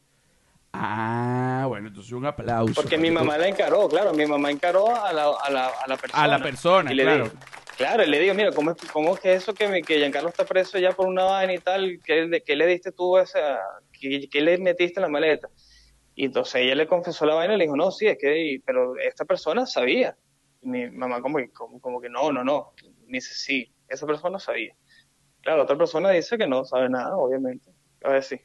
Ah, 0.73 1.65
bueno, 1.67 1.87
entonces 1.87 2.11
un 2.11 2.25
aplauso. 2.25 2.73
Porque 2.81 2.97
mi 2.97 3.09
mamá 3.11 3.37
la 3.37 3.47
encaró, 3.47 3.89
claro, 3.89 4.13
mi 4.13 4.25
mamá 4.25 4.51
encaró 4.51 4.93
a 4.95 5.13
la, 5.13 5.31
a 5.43 5.49
la, 5.49 5.67
a 5.67 5.87
la 5.87 5.97
persona. 5.97 6.23
A 6.23 6.27
la 6.27 6.39
persona, 6.43 6.91
Y 6.91 6.95
le 6.95 7.03
claro. 7.03 7.23
dijo- 7.25 7.37
claro, 7.77 8.03
y 8.03 8.07
le 8.07 8.19
digo, 8.19 8.33
mira, 8.33 8.51
¿cómo 8.53 8.71
es, 8.71 8.77
cómo 8.91 9.15
es 9.15 9.21
que 9.21 9.33
eso 9.33 9.53
que, 9.53 9.67
mi- 9.67 9.83
que 9.83 9.97
Giancarlo 9.97 10.29
está 10.29 10.45
preso 10.45 10.77
ya 10.77 10.93
por 10.93 11.07
una 11.07 11.23
vaina 11.23 11.53
y 11.53 11.59
tal? 11.59 11.99
¿Qué, 12.03 12.25
le- 12.25 12.41
qué 12.43 12.55
le 12.55 12.67
diste 12.67 12.91
tú 12.91 13.17
a 13.17 13.23
esa, 13.23 13.59
qué, 13.91 14.27
qué 14.29 14.41
le 14.41 14.57
metiste 14.57 14.99
en 14.99 15.03
la 15.03 15.09
maleta? 15.09 15.47
Y 16.15 16.25
entonces 16.25 16.61
ella 16.63 16.75
le 16.75 16.87
confesó 16.87 17.25
la 17.25 17.35
vaina 17.35 17.53
y 17.53 17.57
le 17.57 17.63
dijo, 17.65 17.75
no, 17.77 17.91
sí, 17.91 18.07
es 18.07 18.17
que, 18.19 18.59
pero 18.65 18.97
esta 18.97 19.25
persona 19.25 19.65
sabía. 19.65 20.17
Y 20.61 20.67
mi 20.67 20.89
mamá 20.91 21.21
como, 21.21 21.37
que- 21.37 21.51
como, 21.51 21.79
como 21.79 22.01
que 22.01 22.09
no, 22.09 22.31
no, 22.31 22.43
no. 22.43 22.73
Me 23.07 23.17
dice, 23.19 23.33
sí, 23.33 23.71
esa 23.87 24.05
persona 24.05 24.37
sabía. 24.37 24.75
Claro, 25.47 25.63
otra 25.63 25.77
persona 25.77 26.09
dice 26.09 26.37
que 26.37 26.45
no 26.45 26.65
sabe 26.65 26.89
nada, 26.89 27.15
obviamente. 27.15 27.71
A 28.03 28.09
ver, 28.09 28.21
sí. 28.23 28.37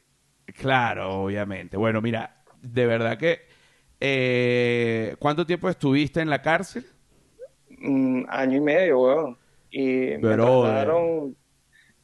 Claro, 0.57 1.23
obviamente. 1.23 1.75
Bueno, 1.75 2.01
mira, 2.01 2.45
de 2.61 2.85
verdad 2.85 3.17
que... 3.17 3.41
eh, 3.99 5.13
¿Cuánto 5.19 5.45
tiempo 5.45 5.67
estuviste 5.69 6.21
en 6.21 6.29
la 6.29 6.41
cárcel? 6.41 6.85
Mm, 7.77 8.23
año 8.29 8.57
y 8.57 8.61
medio, 8.61 9.01
weón. 9.01 9.37
Y 9.69 10.11
me 10.21 10.35
Brother. 10.35 10.37
trasladaron, 10.37 11.35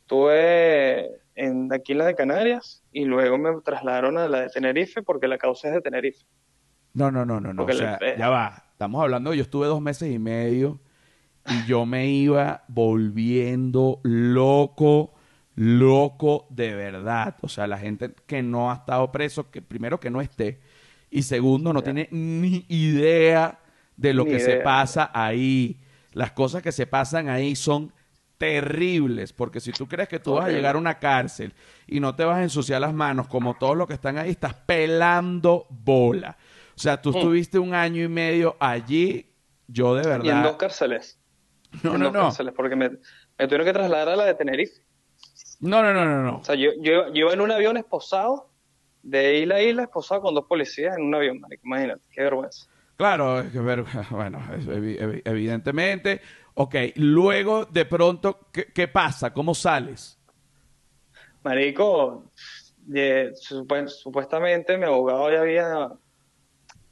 estuve 0.02 1.22
en, 1.36 1.72
aquí 1.74 1.94
en 1.94 1.98
la 2.00 2.06
de 2.08 2.16
Canarias 2.16 2.84
y 2.92 3.06
luego 3.06 3.38
me 3.38 3.62
trasladaron 3.62 4.18
a 4.18 4.28
la 4.28 4.42
de 4.42 4.50
Tenerife 4.50 5.02
porque 5.04 5.30
la 5.30 5.38
causa 5.38 5.70
es 5.70 5.76
de 5.76 5.82
Tenerife. 5.82 6.26
No, 6.94 7.10
no, 7.10 7.26
no, 7.26 7.40
no, 7.40 7.54
no. 7.54 7.64
O 7.64 7.68
Porque 7.68 7.74
sea, 7.76 7.98
le- 8.02 8.18
ya 8.18 8.28
va. 8.30 8.66
Estamos 8.74 9.02
hablando, 9.02 9.34
yo 9.34 9.44
estuve 9.44 9.68
dos 9.68 9.82
meses 9.82 10.12
y 10.12 10.20
medio 10.20 10.82
y 11.48 11.66
yo 11.66 11.86
me 11.86 12.08
iba 12.10 12.64
volviendo 12.68 14.00
loco, 14.04 15.14
loco 15.56 16.48
de 16.50 16.74
verdad. 16.76 17.36
O 17.42 17.48
sea, 17.50 17.68
la 17.68 17.78
gente 17.78 18.14
que 18.28 18.42
no 18.44 18.72
ha 18.72 18.76
estado 18.76 19.12
preso, 19.12 19.50
que 19.52 19.62
primero 19.62 20.00
que 20.00 20.10
no 20.12 20.22
esté 20.22 20.60
y 21.10 21.24
segundo 21.24 21.74
no 21.74 21.82
tiene 21.84 22.08
ni 22.12 22.66
idea 22.70 23.60
de 23.98 24.14
lo 24.14 24.26
Ni 24.26 24.32
que 24.32 24.40
se 24.40 24.58
pasa 24.58 25.10
ahí. 25.14 25.80
Las 26.14 26.32
cosas 26.32 26.62
que 26.62 26.72
se 26.72 26.88
pasan 26.88 27.30
ahí 27.30 27.56
son 27.56 27.94
terribles, 28.38 29.34
porque 29.34 29.60
si 29.60 29.74
tú 29.74 29.88
crees 29.88 30.08
que 30.08 30.20
tú 30.20 30.34
vas 30.34 30.46
a 30.46 30.50
llegar 30.50 30.76
a 30.76 30.80
una 30.80 30.98
cárcel 31.00 31.54
y 31.88 32.00
no 32.00 32.16
te 32.16 32.24
vas 32.24 32.38
a 32.38 32.44
ensuciar 32.44 32.80
las 32.82 32.94
manos 32.94 33.28
como 33.28 33.56
todos 33.58 33.76
los 33.76 33.88
que 33.88 33.94
están 33.96 34.18
ahí, 34.18 34.30
estás 34.32 34.54
pelando 34.54 35.68
bola. 35.70 36.38
O 36.76 36.80
sea, 36.80 37.02
tú 37.02 37.12
Mm. 37.12 37.18
estuviste 37.18 37.60
un 37.60 37.74
año 37.74 38.04
y 38.04 38.08
medio 38.08 38.56
allí, 38.60 39.28
yo 39.68 39.94
de 39.96 40.04
Y 40.22 40.30
en 40.30 40.42
dos 40.42 40.56
verdad... 40.56 40.58
cárceles. 40.58 41.19
No, 41.84 41.96
en 41.96 42.02
no, 42.02 42.12
no. 42.12 42.20
cárceles 42.22 42.54
porque 42.56 42.76
me, 42.76 42.90
me 42.90 43.48
tuvieron 43.48 43.66
que 43.66 43.74
trasladar 43.74 44.10
a 44.10 44.16
la 44.16 44.26
de 44.26 44.36
Tenerife. 44.36 44.82
No, 45.62 45.82
no, 45.84 45.94
no, 45.94 46.06
no, 46.06 46.24
no. 46.24 46.38
O 46.38 46.44
sea, 46.44 46.56
yo, 46.56 46.72
yo, 46.80 47.08
yo 47.08 47.14
iba 47.14 47.34
en 47.34 47.42
un 47.42 47.52
avión 47.52 47.78
esposado, 47.78 48.50
de 49.04 49.40
isla 49.40 49.56
a 49.56 49.62
isla, 49.62 49.84
esposado 49.84 50.22
con 50.22 50.34
dos 50.36 50.46
policías 50.46 50.98
en 50.98 51.04
un 51.06 51.16
avión, 51.16 51.40
marico. 51.40 51.64
Imagínate, 51.66 52.02
qué 52.12 52.22
vergüenza. 52.24 52.68
Claro, 52.98 53.40
es 53.40 53.52
que 53.52 53.60
ver, 53.60 53.84
bueno, 54.10 54.40
evidentemente. 55.26 56.22
Ok, 56.56 56.76
luego 56.96 57.66
de 57.66 57.86
pronto, 57.86 58.48
¿qué, 58.52 58.66
qué 58.74 58.88
pasa? 58.88 59.32
¿Cómo 59.34 59.54
sales? 59.56 60.18
Marico, 61.44 62.32
supu- 62.88 63.88
supuestamente 63.88 64.78
mi 64.78 64.86
abogado 64.86 65.32
ya 65.32 65.40
había 65.42 65.90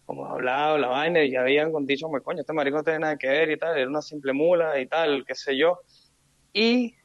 como 0.08 0.26
hablado 0.26 0.78
la 0.78 0.88
vaina 0.88 1.22
y 1.22 1.36
habían 1.36 1.70
dicho, 1.86 2.08
como, 2.08 2.24
coño, 2.24 2.40
este 2.40 2.54
marico 2.54 2.78
no 2.78 2.84
tiene 2.84 3.00
nada 3.00 3.18
que 3.18 3.28
ver 3.28 3.52
y 3.52 3.58
tal, 3.58 3.78
era 3.78 3.90
una 3.90 4.02
simple 4.02 4.32
mula 4.32 4.80
y 4.80 4.88
tal, 4.88 5.26
qué 5.26 5.36
sé 5.36 5.58
yo. 5.58 5.82
Y 6.54 6.96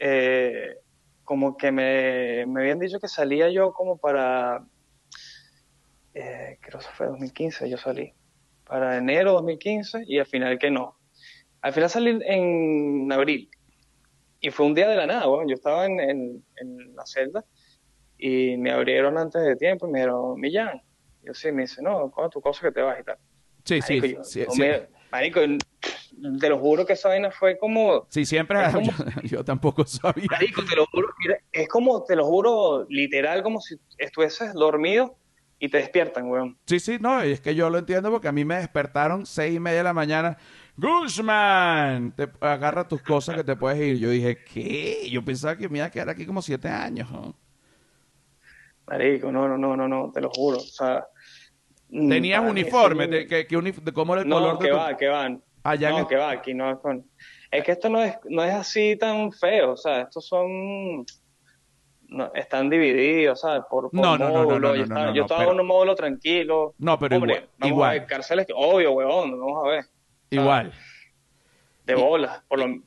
eh, 0.00 0.74
como 1.22 1.56
que 1.56 1.70
me, 1.70 2.44
me 2.46 2.62
habían 2.62 2.80
dicho 2.80 2.98
que 2.98 3.06
salía 3.06 3.48
yo 3.48 3.72
como 3.72 3.96
para, 3.96 4.66
eh, 6.14 6.58
creo 6.60 6.80
que 6.80 6.86
fue 6.96 7.06
2015, 7.06 7.70
yo 7.70 7.78
salí, 7.78 8.12
para 8.66 8.96
enero 8.96 9.34
2015 9.34 10.02
y 10.04 10.18
al 10.18 10.26
final 10.26 10.58
que 10.58 10.72
no. 10.72 10.96
Al 11.60 11.72
final 11.72 11.90
salí 11.90 12.18
en 12.24 13.12
abril. 13.12 13.48
Y 14.40 14.50
fue 14.50 14.66
un 14.66 14.74
día 14.74 14.88
de 14.88 14.96
la 14.96 15.06
nada, 15.06 15.26
bueno, 15.26 15.48
yo 15.48 15.54
estaba 15.54 15.86
en, 15.86 16.00
en, 16.00 16.44
en 16.56 16.96
la 16.96 17.06
celda 17.06 17.44
y 18.18 18.56
me 18.56 18.72
abrieron 18.72 19.16
antes 19.16 19.42
de 19.42 19.54
tiempo 19.54 19.86
y 19.86 19.92
me 19.92 20.00
dijeron, 20.00 20.40
Millán. 20.40 20.82
Yo 21.22 21.34
sí, 21.34 21.52
me 21.52 21.62
dice, 21.62 21.82
no, 21.82 22.10
con 22.10 22.28
tu 22.30 22.40
cosa 22.40 22.60
que 22.66 22.72
te 22.72 22.82
vas 22.82 22.98
y 23.00 23.04
tal. 23.04 23.18
Sí, 23.64 23.80
sí, 23.82 24.00
yo- 24.14 24.24
sí, 24.24 24.44
no 24.46 24.52
sí. 24.54 24.60
me- 24.60 24.88
marico, 25.10 25.40
te 26.40 26.48
lo 26.48 26.58
juro 26.58 26.84
que 26.84 26.94
esa 26.94 27.08
vaina 27.10 27.30
fue 27.30 27.56
como, 27.58 28.06
Sí, 28.08 28.24
siempre. 28.26 28.58
Como- 28.72 28.90
Yo, 28.90 29.22
yo 29.38 29.44
tampoco 29.44 29.84
sabía. 29.86 30.26
marico, 30.30 30.64
te 30.64 30.74
lo 30.76 30.86
juro, 30.86 31.08
mira, 31.24 31.38
es 31.52 31.68
como, 31.68 32.02
te 32.04 32.16
lo 32.16 32.24
juro, 32.24 32.86
literal, 32.88 33.42
como 33.42 33.60
si 33.60 33.76
estuvieses 33.98 34.52
dormido 34.54 35.16
y 35.60 35.68
te 35.68 35.78
despiertan, 35.78 36.28
weón. 36.28 36.58
Sí, 36.66 36.80
sí, 36.80 36.98
no, 37.00 37.20
es 37.22 37.40
que 37.40 37.54
yo 37.54 37.70
lo 37.70 37.78
entiendo 37.78 38.10
porque 38.10 38.26
a 38.28 38.32
mí 38.32 38.44
me 38.44 38.56
despertaron 38.56 39.26
seis 39.26 39.54
y 39.54 39.60
media 39.60 39.78
de 39.78 39.84
la 39.84 39.92
mañana. 39.92 40.36
Guzmán, 40.76 42.12
te 42.16 42.28
agarra 42.40 42.88
tus 42.88 43.00
cosas 43.02 43.36
que 43.36 43.44
te 43.44 43.54
puedes 43.54 43.80
ir. 43.80 43.98
Yo 43.98 44.10
dije, 44.10 44.38
¿qué? 44.42 45.08
Yo 45.10 45.24
pensaba 45.24 45.56
que 45.56 45.68
me 45.68 45.78
iba 45.78 45.86
a 45.86 45.90
quedar 45.90 46.08
aquí 46.10 46.26
como 46.26 46.42
siete 46.42 46.68
años. 46.68 47.10
¿no? 47.12 47.36
Marico, 48.86 49.30
no, 49.30 49.46
no, 49.48 49.56
no, 49.56 49.76
no, 49.76 49.86
no, 49.88 50.10
te 50.12 50.20
lo 50.20 50.30
juro. 50.30 50.56
O 50.58 50.60
sea, 50.60 51.06
¿Tenías 51.92 52.40
para 52.40 52.52
mí 52.52 52.60
uniforme? 52.62 53.06
¿De, 53.06 53.26
qué 53.26 53.46
unif- 53.50 53.82
de 53.82 53.92
cómo 53.92 54.14
era 54.14 54.22
el 54.22 54.28
No, 54.28 54.36
color 54.36 54.58
de 54.58 54.64
que 54.64 54.70
tu- 54.70 54.76
va, 54.76 54.96
que 54.96 55.08
van. 55.08 55.42
Allá 55.62 55.90
no, 55.90 55.98
el- 55.98 56.06
que 56.06 56.16
va, 56.16 56.30
aquí 56.30 56.54
no 56.54 56.70
es 56.70 56.78
con... 56.78 57.04
Es 57.50 57.62
que 57.64 57.72
esto 57.72 57.88
no 57.90 58.02
es, 58.02 58.16
no 58.30 58.42
es 58.42 58.52
así 58.54 58.96
tan 58.96 59.30
feo, 59.30 59.72
o 59.72 59.76
sea, 59.76 60.00
estos 60.02 60.26
son... 60.26 61.04
No, 62.08 62.30
están 62.34 62.68
divididos, 62.68 63.40
¿sabes? 63.40 63.62
Por, 63.70 63.90
por 63.90 63.94
No, 63.94 64.18
no, 64.18 64.28
no, 64.28 64.32
no, 64.34 64.44
módulo, 64.44 64.58
no, 64.68 64.74
yo 64.74 64.76
no, 64.78 64.82
estaba, 64.84 65.06
no, 65.06 65.14
yo 65.14 65.22
estaba 65.22 65.40
pero- 65.40 65.52
en 65.52 65.60
un 65.60 65.66
módulo 65.66 65.94
tranquilo. 65.94 66.74
No, 66.78 66.98
pero 66.98 67.16
Hombre, 67.16 67.34
igual, 67.34 67.48
vamos 67.58 67.72
igual. 67.74 67.90
a 67.90 67.92
ver, 67.92 68.06
cárceles, 68.06 68.46
que- 68.46 68.52
obvio, 68.56 68.92
weón, 68.92 69.38
vamos 69.38 69.64
a 69.66 69.68
ver. 69.68 69.84
Igual. 70.30 70.72
De 71.86 71.94
bolas, 71.94 72.42
por 72.48 72.58
lo 72.58 72.82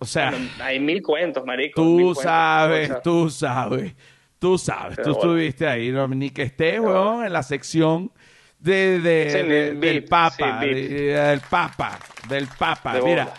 O 0.00 0.04
sea, 0.04 0.30
bueno, 0.30 0.48
hay 0.62 0.78
mil 0.80 1.02
cuentos, 1.02 1.44
marico. 1.44 1.80
tú 1.80 1.96
cuentos, 1.96 2.22
sabes, 2.22 3.02
tú 3.02 3.30
sabes, 3.30 3.94
tú 4.38 4.58
sabes, 4.58 4.96
Pero 4.96 5.12
tú 5.12 5.18
bueno. 5.18 5.32
estuviste 5.34 5.66
ahí, 5.66 5.90
no, 5.90 6.06
ni 6.08 6.30
que 6.30 6.42
estés, 6.42 6.80
weón, 6.80 7.24
en 7.24 7.32
la 7.32 7.42
sección 7.42 8.10
de, 8.60 9.00
de- 9.00 9.30
Sí, 9.30 9.48
de- 9.48 9.74
del 9.74 10.04
Papa, 10.04 10.60
sí, 10.60 10.68
VIP. 10.68 10.88
de- 10.90 11.12
del 11.14 11.40
Papa, 11.40 11.98
del 12.28 12.46
Papa. 12.46 12.94
De 12.94 13.02
Mira, 13.02 13.32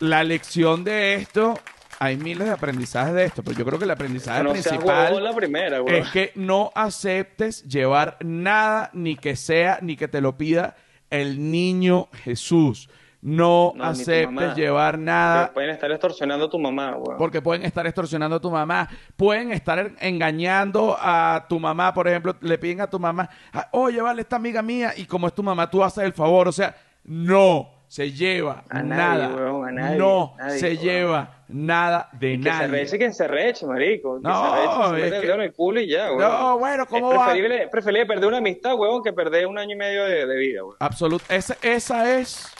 la 0.00 0.24
lección 0.24 0.84
de 0.84 1.14
esto 1.16 1.58
hay 1.98 2.16
miles 2.16 2.46
de 2.46 2.52
aprendizajes 2.54 3.12
de 3.14 3.24
esto, 3.24 3.42
pero 3.42 3.58
yo 3.58 3.64
creo 3.64 3.78
que 3.78 3.84
el 3.84 3.90
aprendizaje 3.90 4.42
No 4.44 4.52
principal 4.52 5.22
la 5.22 5.34
primera, 5.34 5.80
es 5.88 6.08
que 6.10 6.30
no 6.36 6.70
aceptes 6.76 7.64
llevar 7.64 8.16
nada, 8.24 8.90
ni 8.92 9.16
que 9.16 9.34
sea, 9.34 9.80
ni 9.82 9.96
que 9.96 10.06
te 10.06 10.20
lo 10.20 10.36
pida 10.38 10.76
el 11.10 11.50
niño 11.50 12.08
Jesús. 12.24 12.88
No, 13.20 13.72
No, 13.74 13.84
aceptes 13.84 14.54
llevar 14.54 14.96
nada 14.98 15.48
Que 15.48 15.52
pueden 15.54 15.70
estar 15.70 15.90
extorsionando 15.90 16.44
a 16.44 16.50
tu 16.50 16.58
mamá, 16.58 16.92
güey. 16.92 17.18
porque 17.18 17.42
pueden 17.42 17.64
estar 17.64 17.84
extorsionando 17.86 18.36
a 18.36 18.40
tu 18.40 18.50
mamá, 18.50 18.88
pueden 19.16 19.50
estar 19.52 19.90
engañando 20.00 20.96
a 20.98 21.44
tu 21.48 21.58
mamá, 21.58 21.92
por 21.92 22.06
ejemplo, 22.06 22.36
le 22.40 22.58
piden 22.58 22.80
a 22.80 22.86
tu 22.88 22.98
mamá, 23.00 23.28
"Ah, 23.52 23.68
oye, 23.72 24.00
vale, 24.00 24.22
esta 24.22 24.36
amiga 24.36 24.62
mía, 24.62 24.92
y 24.96 25.04
como 25.04 25.26
es 25.26 25.34
tu 25.34 25.42
mamá, 25.42 25.68
tú 25.68 25.82
haces 25.82 26.04
el 26.04 26.12
favor, 26.12 26.46
o 26.46 26.52
sea, 26.52 26.76
no 27.04 27.70
se 27.88 28.12
lleva 28.12 28.62
A 28.68 28.82
nadie, 28.82 29.22
nada, 29.22 29.34
huevón, 29.34 29.68
a 29.68 29.72
nadie, 29.72 29.96
no 29.98 30.34
nadie, 30.38 30.58
se 30.60 30.76
lleva 30.76 31.30
nada 31.48 32.10
de 32.12 32.34
Y 32.34 32.40
que 32.40 32.52
se 32.52 32.66
reche 32.68 32.98
quien 32.98 33.14
se 33.14 33.26
reche, 33.26 33.66
marico. 33.66 34.16
Que 34.20 34.28
No, 34.28 34.44
se 34.44 34.60
reche, 34.60 35.10
se 35.10 35.16
es 35.16 35.22
que- 35.22 35.42
el 35.44 35.52
culo 35.54 35.80
y 35.80 35.88
ya, 35.88 36.10
güey. 36.10 36.18
No, 36.20 36.58
bueno, 36.58 36.84
¿cómo 36.86 37.12
es 37.12 37.18
va? 37.18 37.24
preferible, 37.70 38.06
perder 38.06 38.26
una 38.28 38.38
amistad, 38.38 38.74
huevón, 38.76 39.02
que 39.02 39.12
perder 39.14 39.46
un 39.46 39.58
año 39.58 39.74
y 39.74 39.78
medio 39.78 40.04
de, 40.04 40.26
de 40.26 40.36
vida, 40.36 40.60
güey. 40.62 40.76
Absolut 40.80 41.22
esa, 41.30 41.56
esa 41.62 42.18
es, 42.18 42.52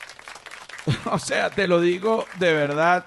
o 1.11 1.18
sea, 1.18 1.51
te 1.51 1.68
lo 1.68 1.81
digo 1.81 2.24
de 2.38 2.53
verdad, 2.53 3.05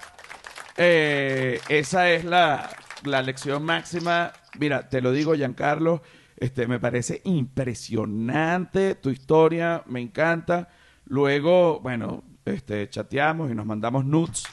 eh, 0.76 1.60
esa 1.68 2.10
es 2.10 2.24
la, 2.24 2.70
la 3.04 3.22
lección 3.22 3.64
máxima. 3.64 4.32
Mira, 4.58 4.88
te 4.88 5.00
lo 5.00 5.12
digo, 5.12 5.34
Giancarlo, 5.34 6.02
este, 6.36 6.66
me 6.66 6.80
parece 6.80 7.20
impresionante 7.24 8.94
tu 8.96 9.10
historia, 9.10 9.82
me 9.86 10.00
encanta. 10.00 10.68
Luego, 11.06 11.80
bueno, 11.80 12.24
este, 12.44 12.88
chateamos 12.88 13.50
y 13.50 13.54
nos 13.54 13.66
mandamos 13.66 14.04
nudes. 14.04 14.44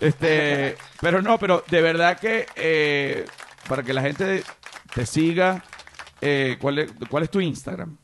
Este, 0.00 0.76
pero 1.00 1.22
no, 1.22 1.38
pero 1.38 1.62
de 1.68 1.82
verdad 1.82 2.18
que 2.18 2.46
eh, 2.56 3.24
para 3.68 3.82
que 3.82 3.92
la 3.92 4.02
gente 4.02 4.42
te 4.94 5.06
siga, 5.06 5.62
eh, 6.20 6.56
¿cuál, 6.60 6.78
es, 6.78 6.92
¿cuál 7.08 7.24
es 7.24 7.30
tu 7.30 7.40
Instagram? 7.40 7.96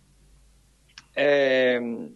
Eh, 1.15 2.11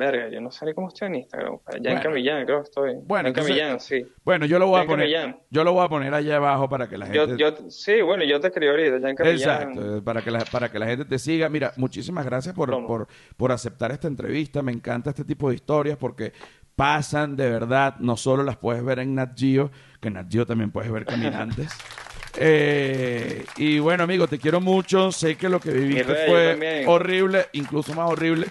verga, 0.00 0.28
yo 0.28 0.40
no 0.40 0.50
sé 0.50 0.66
ni 0.66 0.74
cómo 0.74 0.88
estoy 0.88 1.06
en 1.06 1.14
Instagram. 1.14 1.58
Ya 1.80 1.92
Bueno. 1.92 2.08
en 2.08 2.12
Millán, 2.14 2.44
creo 2.44 2.58
que 2.58 2.64
estoy. 2.64 2.94
Bueno, 3.04 3.20
en 3.20 3.26
entonces- 3.28 3.54
Millán, 3.54 3.78
sí. 3.78 4.04
Bueno, 4.24 4.46
yo 4.46 4.58
lo 4.58 4.66
voy 4.66 4.80
a 4.80 4.84
poner. 4.86 5.06
Camillán. 5.06 5.40
Yo 5.50 5.62
lo 5.62 5.72
voy 5.72 5.84
a 5.84 5.88
poner 5.88 6.12
allá 6.12 6.36
abajo 6.36 6.68
para 6.68 6.88
que 6.88 6.98
la 6.98 7.06
Yo, 7.12 7.26
gente. 7.28 7.40
yo, 7.40 7.70
sí, 7.70 8.02
bueno, 8.02 8.24
yo 8.24 8.40
te 8.40 8.48
escribí 8.48 8.68
ahorita, 8.68 8.98
ya 8.98 9.08
en 9.10 9.16
Millán. 9.16 9.28
Exacto, 9.28 9.96
eh, 9.98 10.02
para 10.02 10.22
que, 10.22 10.30
la, 10.32 10.40
para 10.46 10.68
que 10.72 10.78
la 10.80 10.86
gente 10.86 11.04
te 11.04 11.18
siga. 11.20 11.48
Mira, 11.48 11.72
muchísimas 11.76 12.24
gracias 12.26 12.54
por, 12.54 12.70
por, 12.86 13.06
por 13.36 13.52
aceptar 13.52 13.92
esta 13.92 14.08
entrevista. 14.08 14.62
Me 14.62 14.72
encanta 14.72 15.10
este 15.10 15.24
tipo 15.24 15.48
de 15.50 15.54
historias 15.54 15.96
porque 15.96 16.32
pasan 16.74 17.36
de 17.36 17.48
verdad. 17.50 17.96
No 18.00 18.16
solo 18.16 18.42
las 18.42 18.56
puedes 18.56 18.82
ver 18.84 18.98
en 19.00 19.14
Nat 19.14 19.38
Geo, 19.38 19.70
que 20.00 20.08
en 20.08 20.14
Nat 20.14 20.26
Geo 20.32 20.46
también 20.46 20.70
puedes 20.70 20.90
ver 20.90 21.04
caminantes. 21.04 21.70
Eh, 22.38 23.44
y 23.56 23.80
bueno, 23.80 24.04
amigo, 24.04 24.28
te 24.28 24.38
quiero 24.38 24.60
mucho. 24.60 25.10
Sé 25.10 25.36
que 25.36 25.48
lo 25.48 25.58
que 25.60 25.72
viviste 25.72 26.04
rey, 26.04 26.26
yo 26.26 26.32
fue 26.32 26.84
horrible, 26.86 27.46
incluso 27.52 27.92
más 27.94 28.08
horrible 28.08 28.46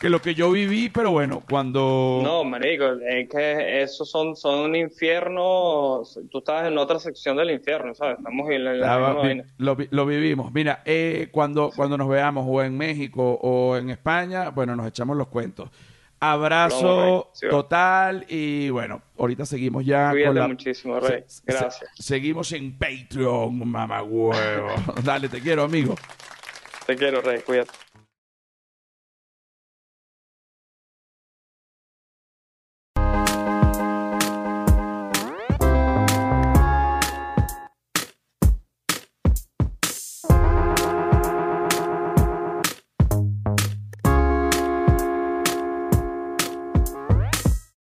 que 0.00 0.08
lo 0.08 0.22
que 0.22 0.34
yo 0.34 0.50
viví, 0.50 0.88
pero 0.88 1.10
bueno, 1.10 1.42
cuando... 1.48 2.20
No, 2.22 2.42
marico, 2.42 2.84
es 3.06 3.28
que 3.28 3.82
esos 3.82 4.10
son, 4.10 4.34
son 4.34 4.60
un 4.60 4.74
infierno. 4.76 6.02
Tú 6.30 6.38
estás 6.38 6.66
en 6.68 6.78
otra 6.78 6.98
sección 6.98 7.36
del 7.36 7.50
infierno, 7.50 7.94
¿sabes? 7.94 8.16
Estamos 8.16 8.50
en 8.50 8.64
la, 8.64 8.72
la 8.74 8.94
Ah, 8.94 9.22
vi- 9.22 9.42
lo, 9.58 9.76
vi- 9.76 9.88
lo 9.90 10.06
vivimos. 10.06 10.52
Mira, 10.52 10.82
eh, 10.86 11.28
cuando, 11.30 11.70
cuando 11.76 11.98
nos 11.98 12.08
veamos 12.08 12.46
o 12.48 12.62
en 12.62 12.78
México 12.78 13.38
o 13.42 13.76
en 13.76 13.90
España, 13.90 14.48
bueno, 14.48 14.74
nos 14.74 14.86
echamos 14.86 15.18
los 15.18 15.28
cuentos. 15.28 15.68
Abrazo. 16.18 17.30
Sí, 17.34 17.46
total 17.48 18.24
y 18.28 18.68
bueno, 18.70 19.02
ahorita 19.18 19.44
seguimos 19.46 19.84
ya 19.84 20.10
Cuídate 20.10 20.26
con 20.28 20.34
la... 20.38 20.48
muchísimo, 20.48 20.98
Rey. 21.00 21.24
se- 21.26 21.36
se- 21.36 21.42
Gracias. 21.46 21.90
seguimos 21.98 22.52
en 22.52 22.76
Patreon, 22.78 23.68
mamá 23.70 24.02
huevo. 24.02 24.68
Dale, 25.04 25.28
te 25.28 25.40
quiero, 25.40 25.62
amigo. 25.64 25.94
Te 26.86 26.96
quiero, 26.96 27.20
Rey. 27.20 27.40
Cuídate. 27.40 27.70